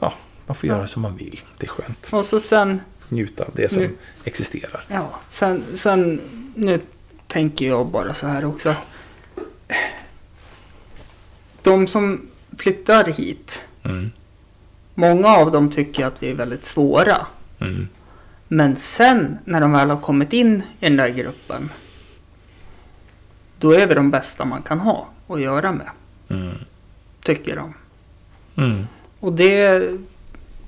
[0.00, 0.12] Ja,
[0.46, 0.74] man får Ja.
[0.76, 1.40] göra som man vill.
[1.58, 2.10] Det är skönt.
[2.12, 3.90] Och så sen Njuta av det som Nu-
[4.24, 4.84] existerar.
[4.88, 6.20] Ja, sen, sen
[6.54, 6.80] nu
[7.28, 8.74] tänker jag bara så här också.
[11.62, 12.26] De som
[12.58, 14.10] flyttar hit, Mm.
[14.94, 17.26] många av dem tycker att vi är väldigt svåra.
[17.60, 17.88] Mm.
[18.48, 21.70] Men sen när de väl har kommit in i den där gruppen.
[23.58, 25.90] då är vi de bästa man kan ha att göra med.
[26.30, 26.56] Mm.
[27.24, 27.74] Tycker de.
[28.62, 28.86] Mm.
[29.20, 29.68] Och det,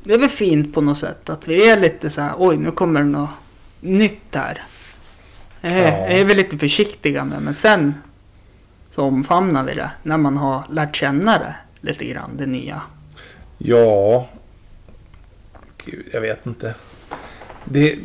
[0.04, 2.70] det är väl fint på något sätt att vi är lite så här, oj nu
[2.70, 3.30] kommer det något
[3.80, 4.62] nytt här.
[5.62, 6.06] Eh, Ja.
[6.06, 7.94] är vi lite försiktiga med, men sen
[8.90, 12.82] så omfamnar vi det när man har lärt känna det lite grann, det nya.
[13.58, 14.28] Ja.
[15.84, 16.74] Gud, jag vet inte.
[17.70, 17.98] Det...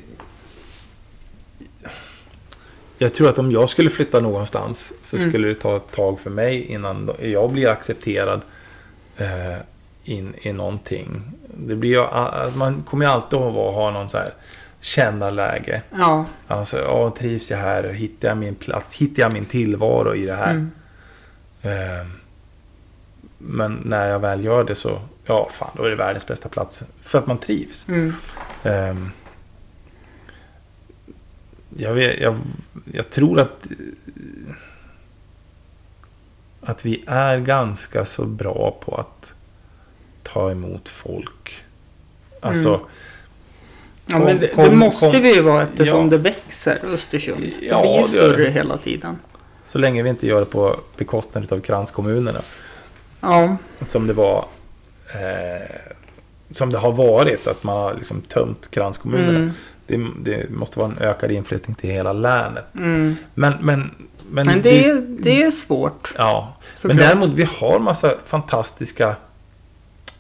[2.98, 5.30] Jag tror att om jag skulle flytta någonstans så Mm.
[5.30, 8.42] skulle det ta ett tag för mig innan jag blir accepterad
[9.18, 9.58] eh,
[10.04, 11.22] in i någonting.
[11.48, 11.98] Det blir
[12.58, 14.34] man kommer ju alltid att ha någon så här
[14.80, 15.82] kännarläge.
[15.92, 16.26] Ja.
[16.48, 17.84] Alltså, ja, trivs jag här?
[17.84, 18.94] Hittar jag min plats?
[18.94, 20.52] Hittar jag min tillvaro i det här?
[20.52, 20.72] Mm.
[21.62, 22.06] Eh,
[23.38, 26.84] Men när jag väl gör det så, ja fan, då är det världens bästa plats.
[27.02, 27.88] För att man trivs.
[27.88, 28.14] Mm.
[28.64, 29.12] Ehm,
[31.78, 32.36] jag, vet, jag,
[32.94, 33.68] jag tror att
[36.62, 39.34] att vi är ganska så bra på att
[40.24, 41.64] ta emot folk.
[42.40, 42.88] Alltså, Mm.
[44.06, 46.10] Ja, Kom- men det, kom- det måste kom- vi ju vara eftersom Ja.
[46.10, 47.42] det växer, Östersund.
[47.60, 48.08] Det Ja, blir ju gör det.
[48.34, 49.18] större hela tiden.
[49.64, 52.42] så länge vi inte gör det på bekostnad av kranskommunerna.
[53.22, 54.46] Ja, Som det var
[55.08, 55.76] eh,
[56.50, 59.38] Som det har varit, att man har liksom tömt kranskommunerna.
[59.40, 59.52] mm.
[59.98, 62.66] Det, det måste vara en ökad inflyttning till hela länet.
[62.76, 63.16] Mm.
[63.34, 63.92] Men, men,
[64.30, 66.14] men, Men det, är- det är svårt.
[66.18, 66.96] Ja, såklart.
[66.98, 69.16] men däremot vi har massa fantastiska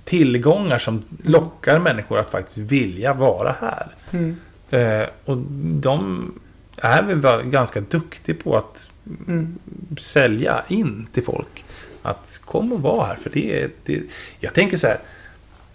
[0.03, 3.87] tillgångar som lockar människor att faktiskt vilja vara här.
[4.11, 4.37] Mm.
[4.69, 5.37] Eh, och
[5.81, 6.31] de
[6.77, 8.87] är vi ganska duktiga på att
[9.27, 9.59] Mm.
[9.99, 11.65] sälja in till folk.
[12.01, 13.69] Att kom och vara här, för det är...
[13.85, 14.01] Det,
[14.39, 14.97] jag tänker så här,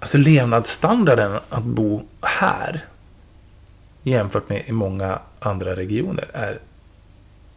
[0.00, 2.80] alltså levnadsstandarden att bo här
[4.10, 6.58] jämfört med i många andra regioner är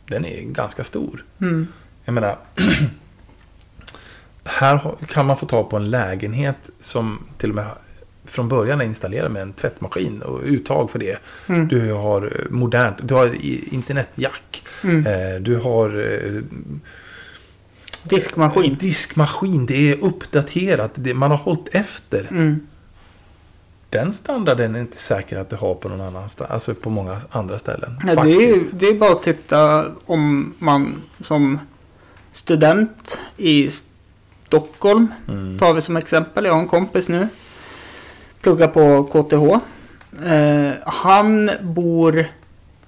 [0.08, 1.26] den är ganska stor.
[1.42, 1.68] Mm.
[2.06, 2.38] Jag menar,
[4.44, 7.66] här kan man få tag på en lägenhet som till och med
[8.26, 11.20] från början är installerad med en tvättmaskin och uttag för det.
[11.48, 11.68] Mm.
[11.68, 13.36] Du har eh, modernt, du har
[13.74, 14.64] internetjack.
[14.84, 15.06] Mm.
[15.08, 16.42] Eh, Du har eh,
[18.04, 18.78] Diskmaskin.
[18.80, 22.28] diskmaskin, det är uppdaterat, man har hållit efter.
[22.32, 22.68] Mm.
[23.90, 27.22] Den standarden är inte säker att du har på någon annan sta- alltså på många
[27.30, 28.00] andra ställen.
[28.08, 31.60] Ja, det, är, det är bara att titta om man som
[32.32, 33.70] student i
[34.48, 35.60] Stockholm, Mm.
[35.60, 36.46] tar vi som exempel.
[36.46, 37.28] Jag har en kompis nu.
[38.42, 39.60] Pluggar på KTH.
[40.26, 42.26] Eh, han bor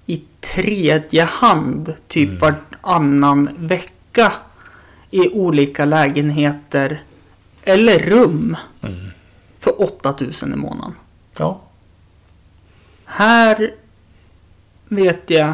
[0.06, 0.24] i
[0.56, 2.40] tredje hand typ Mm.
[2.82, 4.34] varannan vecka.
[5.12, 7.04] I olika lägenheter.
[7.64, 8.58] Eller rum.
[8.82, 8.96] Mm.
[9.62, 10.96] För 8000 i månaden.
[11.38, 11.62] Ja.
[13.06, 13.76] Här
[14.88, 15.54] vet jag.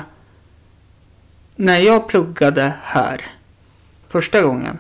[1.56, 3.32] När jag pluggade här.
[4.08, 4.78] Första gången.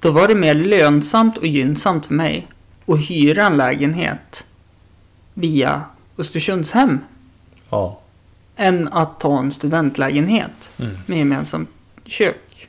[0.00, 2.48] Då var det mer lönsamt och gynnsamt för mig.
[2.86, 4.46] Att hyra en lägenhet.
[5.34, 5.82] Via
[6.18, 6.98] Östersundshem.
[7.70, 8.00] Ja.
[8.56, 10.70] Än att ta en studentlägenhet.
[10.78, 10.98] Mm.
[11.06, 11.70] Med gemensamt
[12.04, 12.68] kök.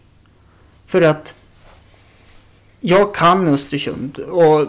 [0.85, 1.35] För att.
[2.79, 4.19] Jag kan Östersund.
[4.19, 4.67] Och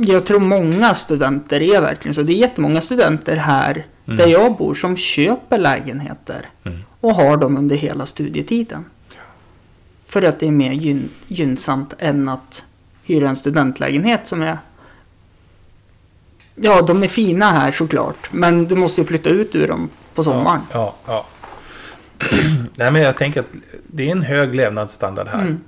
[0.00, 2.22] jag tror många studenter är verkligen så.
[2.22, 4.16] Det är jättemånga studenter här Mm.
[4.18, 6.48] där jag bor som köper lägenheter.
[6.64, 6.78] Mm.
[7.00, 8.84] Och har dem under hela studietiden.
[10.06, 12.64] För att det är mer gyn gynnsamt än att
[13.04, 14.58] hyra en studentlägenhet som är...
[16.54, 18.32] Ja, de är fina här såklart.
[18.32, 20.60] Men du måste ju flytta ut ur dem på sommaren.
[20.72, 21.26] Ja, ja.
[22.18, 22.26] ja.
[22.74, 23.52] Nej, men jag tänker att
[23.86, 25.40] det är en hög levnadsstandard här.
[25.42, 25.60] Mm.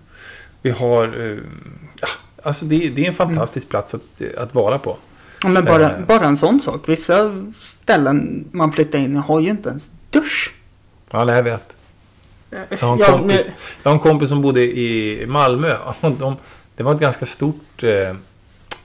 [0.63, 1.31] Vi har...
[1.31, 1.39] eh,
[2.43, 4.97] alltså det, det är en fantastisk plats att, att vara på.
[5.43, 6.07] Ja, men bara, Eh.
[6.07, 6.89] bara en sån sak.
[6.89, 10.55] Vissa ställen man flyttar in i har ju inte ens dusch.
[11.11, 11.77] Ja, det jag vet.
[12.51, 13.51] Jag har en, Ja, kompis,
[13.83, 15.77] jag har en kompis som bodde i Malmö.
[16.01, 16.37] Och De,
[16.77, 18.17] det var ett ganska stort eh,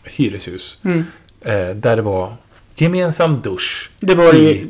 [0.03, 0.79] hyreshus.
[0.83, 1.03] mm.
[1.41, 2.35] Eh, där det var
[2.75, 4.67] gemensam dusch Det var ju i,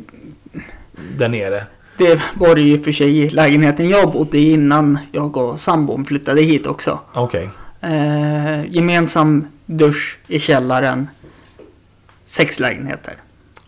[1.18, 1.64] där nere.
[1.98, 5.60] det var det ju i för sig i lägenheten jag bodde i innan jag och
[5.60, 7.00] sambon flyttade hit också.
[7.14, 7.50] Okej.
[7.82, 11.08] Eh, gemensam dusch i källaren.
[12.26, 13.16] Sex lägenheter.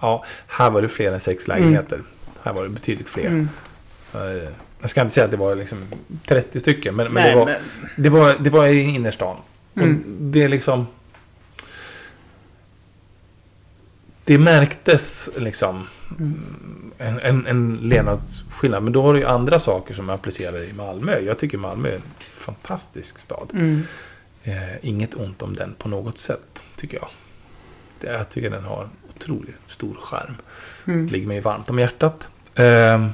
[0.01, 2.01] Ja, här var det fler än sex lägenheter.
[2.43, 3.25] Här var det betydligt fler.
[3.27, 3.49] Mm.
[4.13, 4.49] Eh,
[4.81, 5.85] Jag ska inte säga att det var liksom
[6.25, 7.55] 30 stycken, men, men, Nej, det, var, men-
[8.03, 9.37] det, var, det var i innerstan.
[9.75, 9.95] Mm.
[9.97, 10.87] Och det är liksom...
[14.25, 15.87] Det märktes liksom
[16.99, 18.83] en, en, en levnadsskillnad.
[18.83, 21.19] Men då har du ju andra saker som är applicerade i Malmö.
[21.19, 23.49] Jag tycker Malmö är en fantastisk stad.
[23.53, 23.83] Mm.
[24.43, 27.09] Eh, inget ont om den på något sätt, tycker jag.
[27.99, 30.35] Det, jag tycker den har en otroligt stor charm.
[30.85, 31.07] Mm.
[31.07, 32.27] Ligger mig varmt om hjärtat.
[32.55, 33.07] Eh,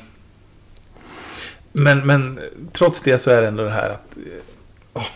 [1.72, 2.40] Men, men
[2.74, 4.18] trots det så är det ändå det här att...
[4.94, 5.08] åh.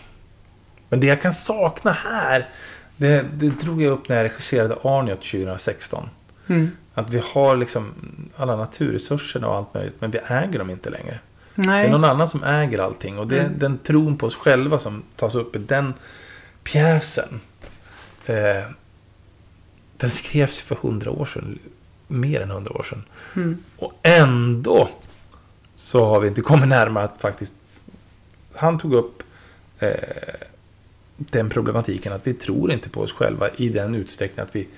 [0.88, 2.48] Men det jag kan sakna här,
[2.96, 6.08] det, det drog jag upp när jag regisserade Arniot 2016.
[6.46, 6.70] Mm.
[7.00, 7.94] Att vi har liksom
[8.36, 11.18] alla naturresurserna och allt möjligt, men vi äger dem inte längre.
[11.54, 11.90] Det är Nej.
[11.90, 13.58] någon annan som äger allting och det Mm.
[13.58, 15.94] den tron på oss själva som tas upp i den
[16.62, 17.40] pjäsen.
[18.26, 18.64] Eh,
[19.96, 21.58] den skrevs för hundra år sedan,
[22.06, 23.02] mer än hundra år sedan.
[23.36, 23.64] Mm.
[23.76, 24.88] Och ändå
[25.74, 27.54] så har vi inte kommit närmare att faktiskt...
[28.54, 29.22] Han tog upp
[29.78, 29.90] eh,
[31.16, 34.68] den problematiken att vi tror inte på oss själva i den utsträckning att vi,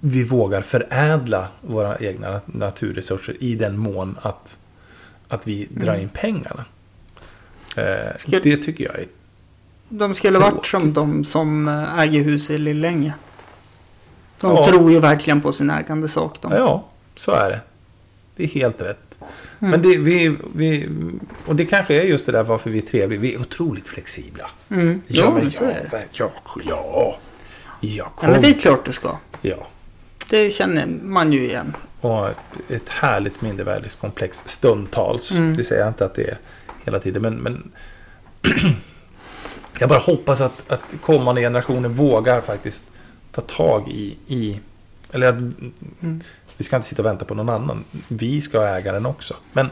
[0.00, 4.58] vi vågar förädla våra egna nat- naturresurser i den mån att,
[5.28, 6.02] att vi drar Mm.
[6.02, 6.64] in pengarna.
[7.76, 9.06] Eh, Ska- Det tycker jag är...
[9.88, 10.70] De skulle varit Tråkigt.
[10.70, 13.12] som de som äh, äger hus i Lillänge.
[14.40, 14.64] De Ja.
[14.66, 16.36] tror ju verkligen på sin ägande sak.
[16.40, 16.52] De.
[16.52, 16.84] Ja,
[17.16, 17.60] så är det.
[18.36, 18.98] Det är helt rätt.
[19.20, 19.70] Mm.
[19.70, 20.88] Men det, vi, vi,
[21.46, 23.20] och det kanske är just det där varför vi är trevliga.
[23.20, 24.50] Vi är otroligt flexibla.
[24.70, 25.02] Mm.
[25.06, 26.04] Ja, Ja, men så ja, är det.
[26.12, 26.30] ja,
[26.64, 27.18] ja,
[27.80, 29.16] ja, Ja, men det är klart du ska.
[29.40, 29.66] ja.
[30.30, 31.76] Det känner man ju igen.
[32.00, 32.36] Och ett,
[32.68, 35.30] ett härligt mindervärdeskomplex stundtals.
[35.32, 35.56] Mm.
[35.56, 36.38] Det säger jag inte att det är
[36.84, 37.22] hela tiden.
[37.22, 37.70] Men, men
[39.78, 42.84] jag bara hoppas att, att kommande generationer vågar faktiskt
[43.32, 44.60] ta tag i, i
[45.12, 45.34] eller att
[46.02, 46.20] Mm.
[46.56, 47.84] vi ska inte sitta och vänta på någon annan.
[48.08, 49.34] Vi ska äga den också.
[49.52, 49.70] Men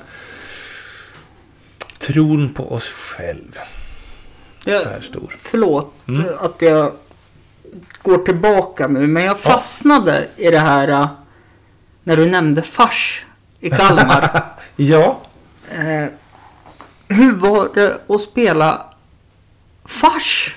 [1.99, 3.57] tron på oss själv
[4.65, 5.37] Jag, är stor.
[5.41, 6.25] förlåt Mm.
[6.39, 6.93] att jag
[8.03, 11.09] går tillbaka nu, men jag fastnade i det här äh,
[12.05, 13.23] när du nämnde fars
[13.61, 14.45] i Kalmar.
[14.77, 15.21] Ja,
[15.71, 16.07] eh,
[17.09, 18.87] hur var det att spela
[19.85, 20.57] fars?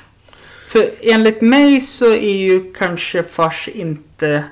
[0.68, 4.44] För enligt mig så är ju kanske fars inte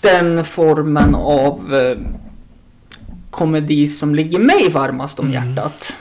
[0.00, 1.98] den formen av eh,
[3.30, 5.48] komedi som ligger mig varmast om Mm.
[5.48, 5.96] hjärtat.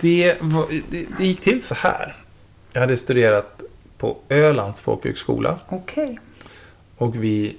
[0.00, 2.16] det, var, det, det gick till så här.
[2.72, 3.62] Jag hade studerat
[3.98, 5.58] på Ölands folkhögskola.
[5.68, 6.18] Okej.
[6.96, 7.56] Och vi,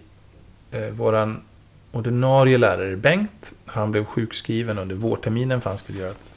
[0.72, 1.43] eh, våran
[1.91, 6.34] ordinarie lärare Bengt, han blev sjukskriven under vårterminen för han skulle göra ett,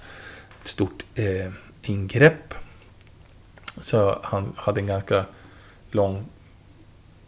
[0.62, 1.52] ett stort eh,
[1.82, 2.54] ingrepp.
[3.76, 5.24] Så han hade en ganska
[5.90, 6.24] lång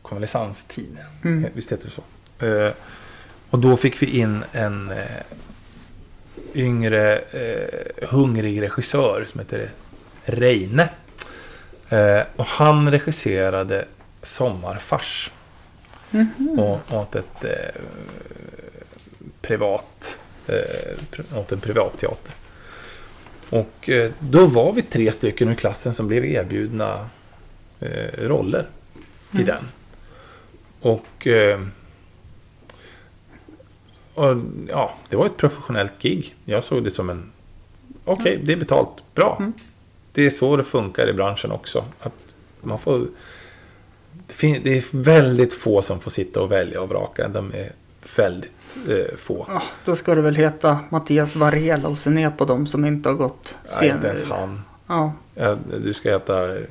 [0.03, 0.99] konvalescenstid.
[1.25, 1.51] Mm.
[1.55, 2.47] Visst heter det så?
[2.47, 2.73] Eh,
[3.51, 5.23] och då fick vi in en eh,
[6.55, 9.71] yngre eh, hungrig regissör som heter
[10.25, 10.89] Reine.
[11.89, 13.85] Eh, och han regisserade
[14.23, 15.31] Sommarfars
[16.11, 16.59] Mhm.
[16.59, 17.81] och, åt ett eh,
[19.41, 22.33] privat eh, åt en privat teater.
[23.51, 27.09] Och eh, då var vi tre stycken ur klassen som blev erbjudna
[27.81, 28.67] eh, roller
[29.33, 29.47] i Mm.
[29.47, 29.69] den.
[30.81, 31.61] Och, eh,
[34.15, 34.37] och
[34.69, 36.35] ja, det var ett professionellt gig.
[36.45, 37.33] Jag såg det som en
[38.05, 39.43] okej, det är betalt, bra.
[40.17, 41.85] Det är så det funkar i branschen också.
[42.01, 42.13] Att
[42.61, 43.07] man får
[44.41, 47.29] det, är väldigt få som får sitta och välja och vraka.
[47.29, 47.73] De är
[48.17, 49.47] väldigt eh, få.
[49.49, 53.09] Ja, då ska det väl heta Mattias Varela och se ner på dem som inte
[53.09, 54.63] har gått Nej, inte ens han.
[54.87, 55.13] Ja.
[55.35, 56.63] Ja, du ska heta eh,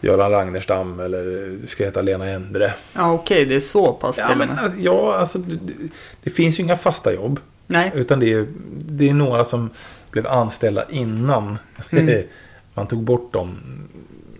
[0.00, 1.24] Göran Ragnerstam eller
[1.60, 2.74] du ska heta Lena Endre.
[2.94, 5.88] Ja, okej, det är så pass Ja, men ja, alltså, det, det-
[6.22, 7.40] det finns ju inga fasta jobb.
[7.66, 7.92] Nej.
[7.94, 9.70] Utan det är, det är några som
[10.12, 11.58] blev anställda innan
[11.90, 12.22] Mm.
[12.74, 13.58] man tog bort de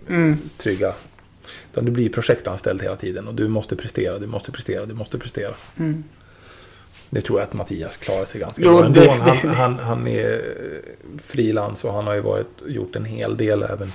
[0.09, 0.37] Mm.
[0.57, 0.93] trygga.
[1.71, 5.17] Utan du blir projektanställd hela tiden och du måste prestera, du måste prestera, du måste
[5.17, 5.53] prestera.
[5.79, 6.03] Mm.
[7.09, 9.11] Det tror jag att Mattias klarar sig ganska Jo, bra ändå.
[9.11, 10.41] Han, han, han är
[11.23, 13.91] frilans och han har ju varit, gjort en hel del även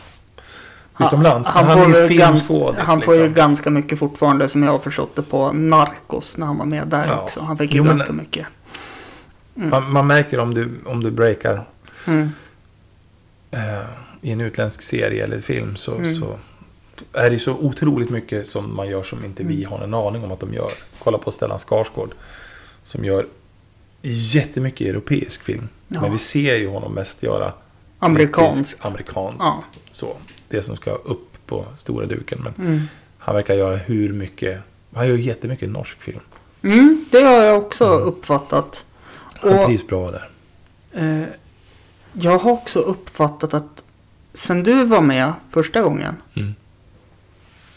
[1.01, 1.49] utomlands.
[1.49, 2.81] Han, får han väl ju ganska, filmskådis.
[2.81, 3.35] han får ju liksom.
[3.35, 7.07] ganska mycket fortfarande som jag har förstått det på Narcos när han var med där
[7.09, 7.21] Ja.
[7.23, 7.41] också.
[7.41, 8.47] Han fick ju Jo, men- ganska mycket.
[9.59, 9.71] Mm.
[9.71, 11.65] man, man märker om du, om du breakar
[12.07, 12.31] Mm.
[13.51, 13.89] eh,
[14.21, 16.15] i en utländsk serie eller film så, Mm.
[16.15, 16.39] så
[17.13, 19.73] är det så otroligt mycket som man gör som inte vi Mm.
[19.73, 20.71] har en aning om att de gör.
[20.99, 22.11] Kolla på Stellan Skarsgård
[22.83, 23.27] som gör
[24.03, 25.69] jättemycket europeisk film.
[25.89, 26.01] Ja.
[26.01, 27.53] Men vi ser ju honom mest göra
[27.99, 28.77] Amerikanskt.
[28.81, 29.39] amerikanskt.
[29.45, 29.63] Ja.
[29.91, 30.17] Så,
[30.49, 32.41] det som ska upp på stora duken.
[32.45, 32.83] Men Mm.
[33.19, 34.61] han verkar göra hur mycket...
[34.95, 36.21] Han gör jättemycket norsk film.
[36.63, 38.85] Mm, det har jag också uppfattat.
[39.41, 40.29] Han Och trivs bra där.
[40.93, 41.29] eh,
[42.13, 43.85] jag har också uppfattat att
[44.35, 46.55] sen du var med första gången Mm.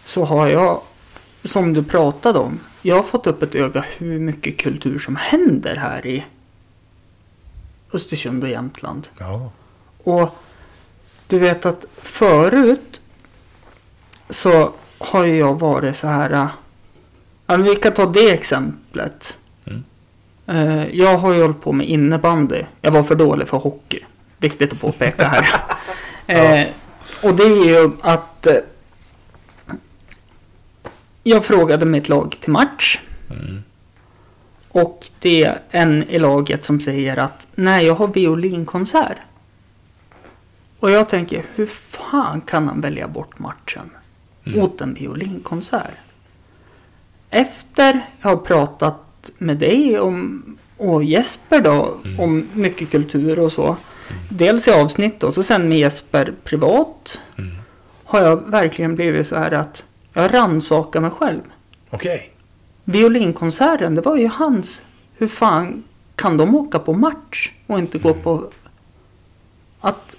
[0.03, 0.81] så har jag,
[1.43, 5.75] som du pratade om, jag har fått upp ett öga hur mycket kultur som händer
[5.75, 6.25] här i
[7.93, 9.07] Östersund och Jämtland.
[9.17, 9.51] Ja.
[10.03, 10.35] Och
[11.27, 13.01] du vet att förut
[14.29, 16.29] så har jag varit så här.
[16.31, 16.49] Ja,
[17.57, 19.37] men vi kan ta det exemplet.
[20.51, 22.63] Eh, jag har ju hållit på med innebandy.
[22.81, 23.99] Jag var för dålig för hockey.
[24.37, 25.45] Viktigt att påpeka här.
[26.61, 26.67] eh,
[27.23, 28.57] och det är ju att eh,
[31.23, 32.99] jag frågade mitt lag till match.
[33.29, 33.63] Mm.
[34.69, 39.17] Och det är en i laget som säger att nej, jag har violinkonsert.
[40.79, 43.91] Och jag tänker, hur fan kan han välja bort matchen
[44.45, 44.59] Mm.
[44.59, 45.91] åt en violinkonsert?
[47.29, 50.43] Efter jag har pratat med dig om,
[50.77, 52.19] och Jesper då Mm.
[52.19, 53.75] om mycket kultur och så.
[54.29, 57.19] Dels i avsnitt och så sen med Jesper privat.
[57.37, 57.51] Mm.
[58.03, 61.41] Har jag verkligen blivit så här att jag rannsakar mig själv.
[61.89, 62.33] Okej.
[62.83, 64.81] Violinkonserten, det var ju hans.
[65.17, 65.83] Hur fan
[66.15, 68.21] kan de åka på match och inte gå Mm.
[68.23, 68.49] på...
[69.79, 70.15] Att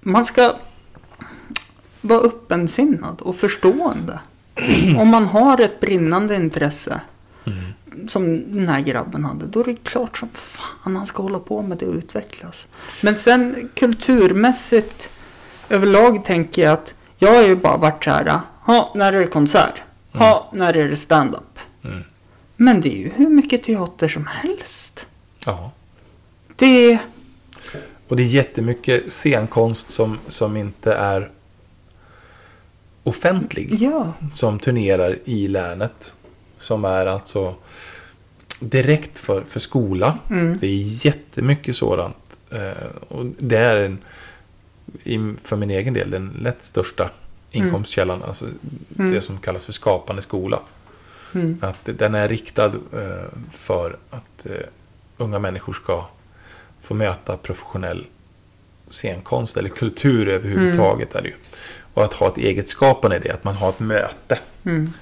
[0.00, 0.56] man ska
[2.00, 4.20] vara öppensinnad och förstående.
[4.98, 7.00] Om man har ett brinnande intresse,
[7.52, 8.08] Mm.
[8.08, 11.62] som den här grabben hade, då är det klart som fan han ska hålla på
[11.62, 12.66] med det och utvecklas.
[13.02, 15.10] Men sen kulturmässigt
[15.68, 19.26] överlag tänker jag att jag har ju bara varit så här, ja, när är det
[19.26, 19.82] konsert?
[20.12, 21.58] Ja, när är det stand-up?
[21.84, 22.04] Mm.
[22.56, 25.06] Men det är ju hur mycket teater som helst.
[25.44, 25.72] Ja.
[26.56, 26.98] Det...
[28.08, 31.30] Och det är jättemycket scenkonst som, som inte är
[33.02, 33.82] offentlig.
[33.82, 34.12] Ja.
[34.32, 36.16] Som turnerar i länet.
[36.60, 37.54] Som är alltså
[38.60, 40.18] direkt för, för skola.
[40.30, 40.58] Mm.
[40.60, 42.16] Det är jättemycket sådant.
[42.50, 43.98] Eh, och det är
[45.04, 47.10] en, för min egen del den lätt största
[47.50, 48.22] inkomstkällan.
[48.22, 48.46] Alltså
[48.98, 49.12] Mm.
[49.12, 50.60] det som kallas för skapande skola.
[51.34, 51.58] Mm.
[51.62, 54.52] Att den är riktad eh, för att eh,
[55.16, 56.04] unga människor ska
[56.80, 58.06] få möta professionell
[58.90, 61.14] scenkonst eller kultur överhuvudtaget.
[61.14, 61.34] Är det ju.
[61.94, 64.38] Och att ha ett eget skapande i det, att man har ett möte.
[64.64, 64.92] Mm.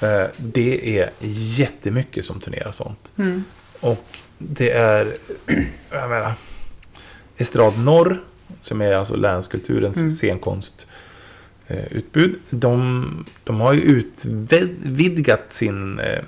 [0.00, 1.10] Eh, det är
[1.58, 3.12] jättemycket som turnerar sånt.
[3.18, 3.44] Mm.
[3.80, 5.16] Och det är,
[5.90, 6.32] jag menar,
[7.36, 8.22] Estrad Norr,
[8.60, 10.10] som är alltså länskulturens Mm.
[10.10, 12.38] scenkonstutbud.
[12.50, 16.22] De, de har ju utvidgat sin, eh, eh,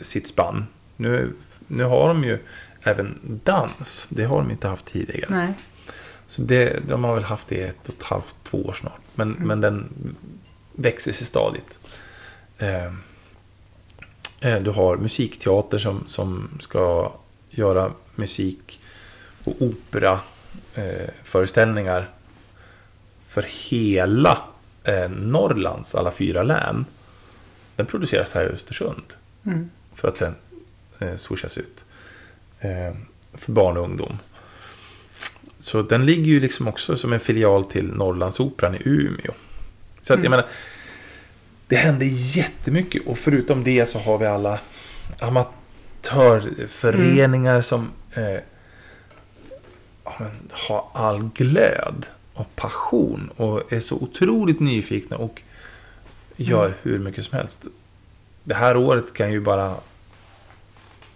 [0.00, 0.66] sitt spann.
[0.96, 1.32] Nu,
[1.66, 2.38] nu har de ju
[2.82, 4.08] även dans.
[4.10, 5.26] Det har de inte haft tidigare.
[5.30, 5.48] Nej.
[6.26, 9.00] Så det, de har väl haft det i ett och ett halvt, två år snart.
[9.14, 9.92] Men, men den
[10.72, 11.78] växer sig stadigt.
[12.58, 12.86] Eh,
[14.40, 17.12] eh, du har musikteater som, som ska
[17.50, 18.80] göra musik
[19.44, 20.20] och opera
[20.74, 22.10] eh, föreställningar
[23.26, 24.38] för hela
[24.84, 26.84] eh, Norrlands alla fyra län.
[27.76, 29.14] Den produceras här i Östersund.
[29.46, 29.70] Mm.
[29.94, 30.34] För att sen
[30.98, 31.84] eh, swishas ut.
[32.60, 32.94] Eh,
[33.34, 34.18] för barn och ungdom.
[35.58, 39.32] Så den ligger ju liksom också som en filial till Norrlandsoperan i Umeå.
[40.02, 40.30] Så att jag Mm.
[40.30, 40.46] menar,
[41.68, 43.06] det händer jättemycket.
[43.06, 44.58] Och förutom det så har vi alla
[45.18, 48.38] amatörföreningar som eh,
[50.50, 53.30] har all glöd och passion.
[53.36, 55.42] Och är så otroligt nyfikna och
[56.36, 57.66] gör hur mycket som helst.
[58.44, 59.74] Det här året kan ju bara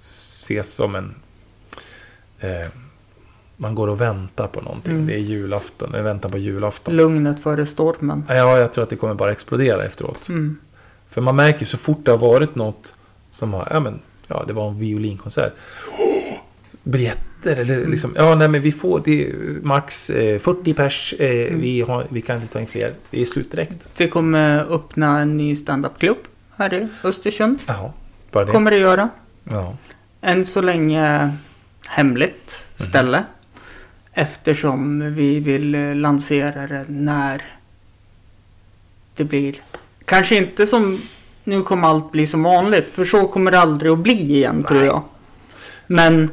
[0.01, 1.15] ses som en...
[2.39, 2.69] Eh,
[3.61, 4.93] man går och väntar på någonting.
[4.93, 5.07] Mm.
[5.07, 5.91] Det är julafton.
[5.93, 6.97] Jag väntar på julafton.
[6.97, 8.25] Lugnet före stormen.
[8.29, 10.29] Ja, jag tror att det kommer bara explodera efteråt.
[10.29, 10.59] Mm.
[11.11, 12.95] För man märker så fort det har varit något
[13.31, 15.53] som har, ja men, ja det var en violinkonsert.
[16.83, 19.33] Biljetter eller liksom, ja nej men vi får, det
[19.63, 22.93] max eh, 40 pers, eh, vi, har, vi kan inte ta in fler.
[23.11, 23.89] Det är slut direkt.
[23.97, 26.19] Vi kommer öppna en ny standupklubb
[26.57, 27.63] här i Östersund.
[27.67, 27.93] Ja,
[28.31, 28.53] bara det.
[28.53, 29.09] Kommer det göra.
[29.45, 29.77] Ja.
[30.21, 31.37] Än så länge
[31.89, 33.25] hemligt ställe.
[34.13, 37.43] Eftersom vi vill eh, lansera det när
[39.15, 39.63] det blir.
[40.05, 41.01] Kanske inte som
[41.45, 42.87] nu kommer allt bli som vanligt.
[42.93, 44.87] För så kommer det aldrig att bli igen tror Nej.
[44.87, 45.03] jag.
[45.87, 46.31] Men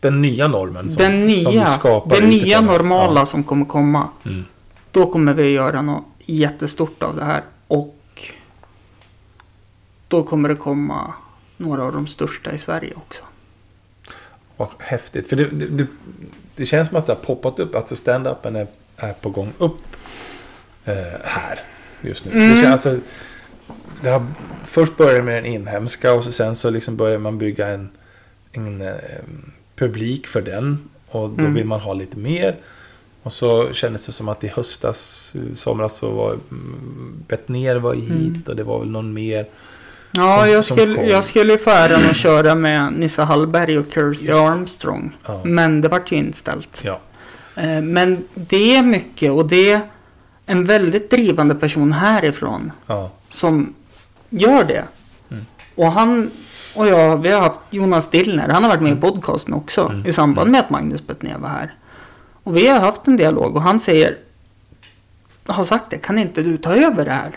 [0.00, 4.08] Den nya normen som, den som nya, du skapar det nya normala som kommer komma.
[4.22, 4.30] Ja.
[4.30, 4.44] Mm.
[4.90, 7.42] Då kommer vi göra något jättestort av det här.
[7.66, 7.96] Och
[10.08, 11.14] då kommer det komma
[11.56, 13.22] några av de största i Sverige också.
[14.56, 15.28] Vad häftigt.
[15.28, 15.86] För det, det, det,
[16.60, 17.74] det känns som att det har poppat upp.
[17.74, 19.78] Alltså stand-upen är, är på gång upp
[20.84, 20.94] eh,
[21.24, 21.60] här
[22.00, 22.32] just nu.
[22.32, 22.56] Mm.
[22.56, 23.00] Det känns, alltså,
[24.02, 24.26] det har,
[24.64, 27.90] först började med den inhemska och så sen så liksom börjar man bygga en,
[28.52, 28.94] en eh,
[29.76, 30.88] publik för den.
[31.08, 31.54] Och då Mm.
[31.54, 32.56] vill man ha lite mer.
[33.22, 37.94] Och så kändes det som att i höstas, i somras så var mm, Bettner var
[37.94, 39.46] hit och det var väl någon mer.
[40.12, 41.06] Ja, Som- jag, skulle, kom.
[41.06, 44.32] jag skulle få äran att köra med Nissa Hallberg och Kirsty.
[44.32, 45.16] Armstrong.
[45.26, 45.40] Ja.
[45.44, 46.82] Men det vart ju inställt.
[46.84, 47.00] Ja.
[47.56, 49.80] Eh, Men det är mycket och det är
[50.46, 53.10] en väldigt drivande person härifrån Ja.
[53.28, 53.74] som
[54.30, 54.84] gör det.
[55.30, 55.46] Mm.
[55.74, 56.30] Och han,
[56.74, 60.06] Och jag, vi har haft Jonas Dillner, han har varit med i podcasten också Mm.
[60.06, 61.74] i samband med att Magnus Bettner var här.
[62.44, 64.16] Och vi har haft en dialog och han säger,
[65.46, 67.30] har sagt det, kan inte du ta över det här?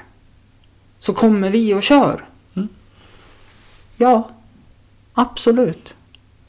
[0.99, 2.25] Så kommer vi och kör.
[3.97, 4.11] Mm.
[4.11, 4.29] Ja,
[5.13, 5.95] absolut.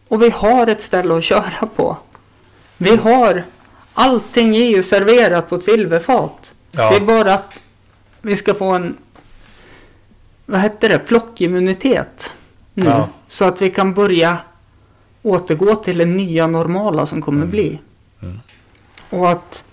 [0.09, 1.97] Och vi har ett ställe att köra på.
[2.77, 3.45] Vi har,
[3.95, 6.55] allting är ju serverat på ett silverfat.
[6.73, 6.91] Ja.
[6.91, 7.63] Det är bara att
[8.23, 8.97] vi ska få en,
[10.47, 12.33] vad hette det, flockimmunitet
[12.75, 12.87] nu.
[12.87, 13.09] Ja.
[13.27, 14.39] Så att vi kan börja
[15.23, 17.79] återgå till det nya normala som kommer bli.
[18.23, 18.41] Mm.
[19.11, 19.65] Och att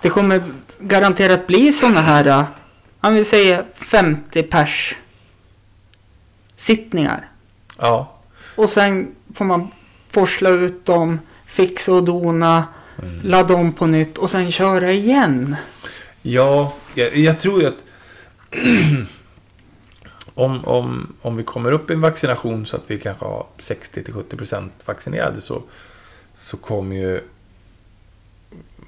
[0.00, 0.42] det kommer
[0.78, 2.44] garanterat bli sådana här,
[3.00, 4.96] om vi säger 50 pers
[6.58, 7.28] sittningar.
[7.78, 8.18] Ja.
[8.56, 9.68] Och sen får man
[10.10, 12.64] forsla ut dem, fixa och dona,
[13.02, 13.20] Mm.
[13.22, 15.56] ladda om på nytt och sen köra igen.
[16.22, 17.84] Ja, jag, jag tror ju att
[20.34, 24.68] om, om, om vi kommer upp i en vaccination så att vi kanske har 60-70%
[24.84, 25.62] vaccinerade så,
[26.34, 27.20] så kommer ju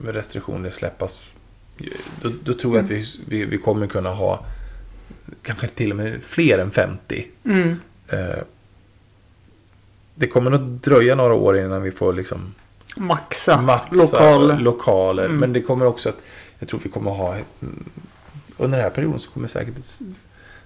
[0.04, 1.24] restriktioner släppas.
[2.22, 4.44] Då, då tror jag att vi, vi, vi kommer kunna ha
[5.42, 7.26] kanske till och med fler än 50.
[7.44, 7.80] Mm.
[8.08, 8.38] Eh,
[10.14, 12.54] det kommer nog dröja några år innan vi får liksom
[12.96, 14.62] Maxa, maxa lokal.
[14.62, 15.24] lokaler.
[15.24, 15.36] Mm.
[15.36, 16.18] Men det kommer också att,
[16.58, 17.84] jag tror vi kommer ha, mm,
[18.56, 19.74] under den här perioden så kommer säkert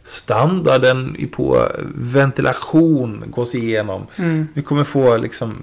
[0.05, 4.07] standarden på ventilation gås igenom.
[4.17, 4.49] Mm.
[4.55, 5.57] Vi kommer få liksom,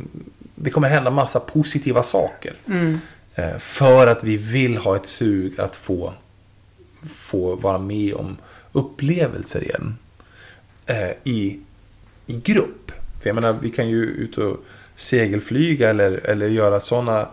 [0.55, 2.53] det kommer hända massa positiva saker.
[2.65, 2.99] Mm.
[3.35, 6.13] Eh, för att vi vill ha ett sug att få,
[7.05, 8.37] få vara med om
[8.71, 9.97] upplevelser igen.
[10.85, 11.59] Eh, i,
[12.25, 12.91] I grupp.
[13.21, 14.57] För jag menar, vi kan ju ut och
[14.95, 17.27] segelflyga eller, eller göra sådana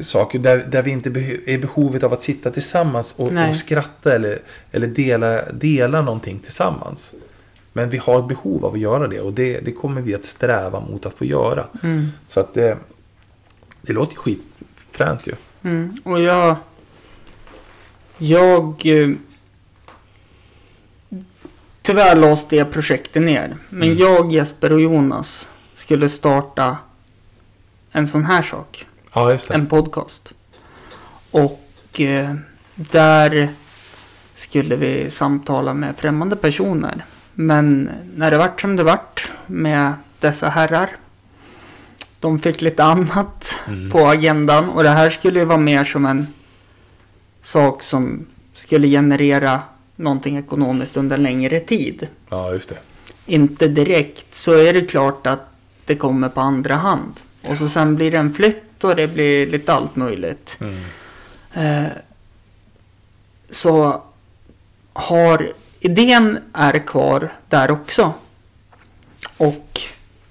[0.00, 4.14] saker där, där vi inte behö- är behovet av att sitta tillsammans och, och skratta
[4.14, 4.38] eller,
[4.70, 7.14] eller dela, dela någonting tillsammans.
[7.72, 10.24] Men vi har ett behov av att göra det och det, det kommer vi att
[10.24, 11.66] sträva mot att få göra.
[11.82, 12.08] Mm.
[12.26, 12.78] Så att det,
[13.82, 15.32] det låter skitfränt ju.
[15.62, 15.96] Mm.
[16.04, 16.56] Och jag...
[18.18, 18.86] Jag...
[21.90, 23.56] Tyvärr lades det projektet ner.
[23.68, 23.98] Men Mm.
[23.98, 26.76] jag, Jesper och Jonas skulle starta
[27.92, 28.86] en sån här sak.
[29.14, 29.54] Ja, just det.
[29.54, 30.32] En podcast.
[31.30, 32.34] Och eh,
[32.74, 33.48] där
[34.34, 37.04] skulle vi samtala med främmande personer.
[37.34, 40.90] Men när det vart som det vart med dessa herrar.
[42.20, 43.90] De fick lite annat Mm.
[43.90, 44.68] på agendan.
[44.68, 46.26] Och det här skulle ju vara mer som en
[47.42, 49.60] sak som skulle generera
[50.00, 52.08] någonting ekonomiskt under en längre tid.
[52.28, 52.78] Ja, just det.
[53.26, 55.40] Inte direkt så är det klart att
[55.84, 57.20] det kommer på andra hand.
[57.46, 60.58] Och så sen blir det en flytt och det blir lite allt möjligt.
[60.60, 60.82] Mm.
[61.54, 61.90] Eh,
[63.50, 64.02] så
[64.92, 68.12] har idén är kvar där också.
[69.36, 69.80] Och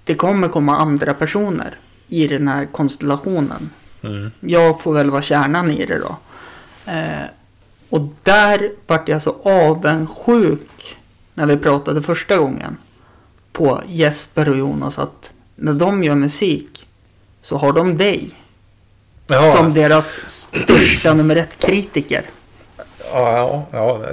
[0.04, 3.70] det kommer komma andra personer i den här konstellationen.
[4.02, 4.32] Mm.
[4.40, 6.18] Jag får väl vara kärnan i det då.
[6.92, 7.26] Eh,
[7.90, 10.98] och där vart jag så avundsjuk
[11.34, 12.78] när vi pratade första gången
[13.52, 16.88] på Jesper och Jonas att när de gör musik
[17.42, 18.30] så har de dig
[19.28, 22.26] Ja, som deras största nummer ett kritiker.
[23.14, 24.12] ja, ja, ja.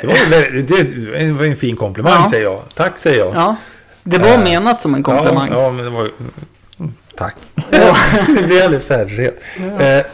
[0.00, 0.62] Det, var,
[1.42, 2.30] det, en fin komplimang Ja.
[2.30, 2.62] säger jag.
[2.74, 3.34] Tack säger jag.
[3.34, 3.56] Ja,
[4.02, 5.48] det var Eh, menat som en komplimang.
[5.52, 6.10] Ja, ja men det var...
[6.78, 7.36] mm, Tack.
[7.70, 7.96] Ja.
[8.26, 9.34] det blir alldeles så här red.
[9.58, 10.04] Eh,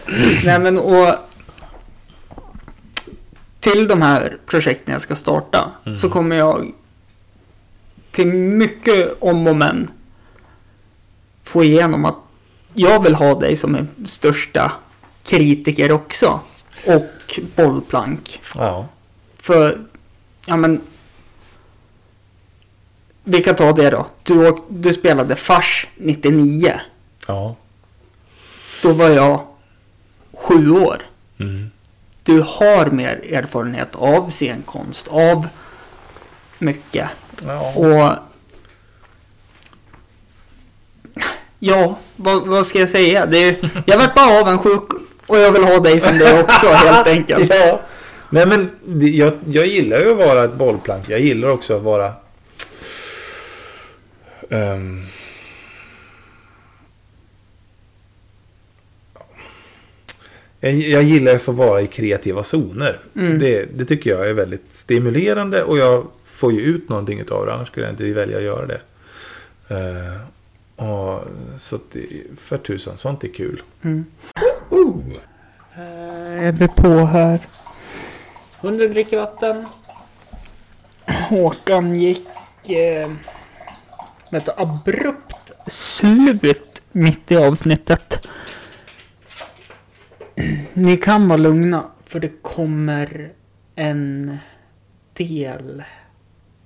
[0.44, 1.14] Nej men och
[3.60, 5.98] till de här projekten jag ska starta Mm.
[5.98, 6.72] så kommer jag
[8.10, 9.90] till mycket om och men
[11.42, 12.16] få igenom att
[12.74, 14.72] jag vill ha dig som en största
[15.24, 16.40] kritiker också.
[16.86, 18.40] Och bollplank.
[18.54, 18.86] ja.
[19.38, 19.84] För,
[20.46, 20.80] ja men.
[23.24, 24.06] Vi kan ta det då.
[24.22, 26.80] Du, du spelade Fars 99.
[27.26, 27.56] Ja.
[28.82, 29.46] Då var jag
[30.32, 31.02] sju år.
[31.40, 31.70] Mm.
[32.30, 35.48] Du har mer erfarenhet av scenkonst, av
[36.58, 37.08] mycket.
[37.46, 37.72] Ja.
[37.76, 38.16] Och...
[41.58, 43.26] Ja, vad, vad ska jag säga?
[43.26, 44.82] Det är, jag vart bara avundsjuk
[45.26, 47.54] och jag vill ha dig som det också helt enkelt.
[47.54, 47.80] Ja.
[48.30, 48.70] Nej men
[49.14, 51.08] jag, jag gillar ju att vara ett bollplank.
[51.08, 52.12] Jag gillar också att vara...
[54.50, 55.06] ehm,
[60.60, 63.00] jag, jag gillar att få vara i kreativa zoner.
[63.16, 63.38] Mm.
[63.38, 67.54] Det, det tycker jag är väldigt stimulerande och jag får ju ut någonting av det.
[67.54, 68.80] Annars skulle jag inte välja att göra det.
[69.68, 71.24] Eh, och,
[71.56, 72.06] så att det,
[72.36, 73.62] för tusan, sånt är kul.
[73.82, 74.04] Mm.
[75.74, 77.38] Eh, är vi på här?
[78.60, 79.66] Hunden dricker vatten.
[81.28, 82.26] Håkan gick...
[82.68, 83.10] Eh,
[84.30, 88.26] med ett abrupt slut mitt i avsnittet.
[90.74, 93.32] Ni kan vara lugna, för det kommer
[93.74, 94.38] en
[95.12, 95.82] del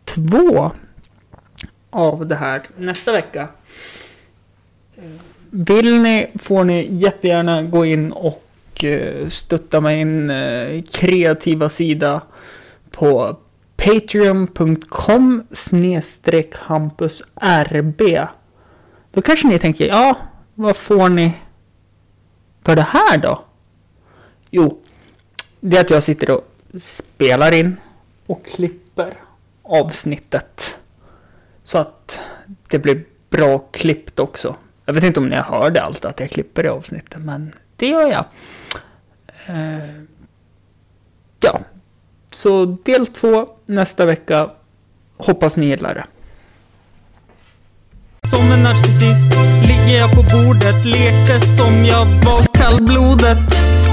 [0.04, 0.70] två
[1.90, 3.48] av det här nästa vecka.
[5.50, 12.20] Vill ni får ni jättegärna gå in och eh, stötta min eh, kreativa sida
[12.90, 13.36] på
[13.76, 18.02] patreon.com snedstreck hampusrb.
[19.12, 20.16] Då kanske ni tänker, ja,
[20.54, 21.32] vad får ni
[22.64, 23.44] för det här då?
[24.56, 24.80] Jo,
[25.60, 26.44] det är att jag sitter och
[26.78, 27.76] spelar in
[28.26, 29.14] och klipper
[29.62, 30.76] avsnittet.
[31.64, 32.20] Så att
[32.68, 34.56] det blir bra klippt också.
[34.84, 38.08] Jag vet inte om ni hörde allt att jag klipper i avsnittet, men det gör
[38.08, 38.24] jag.
[39.46, 40.02] Eh,
[41.40, 41.60] ja,
[42.32, 44.50] så del två nästa vecka.
[45.16, 46.04] Hoppas ni gillar det.
[48.28, 49.34] Som en narcissist
[49.66, 53.83] ligger jag på bordet, lekte som jag var kallblodet.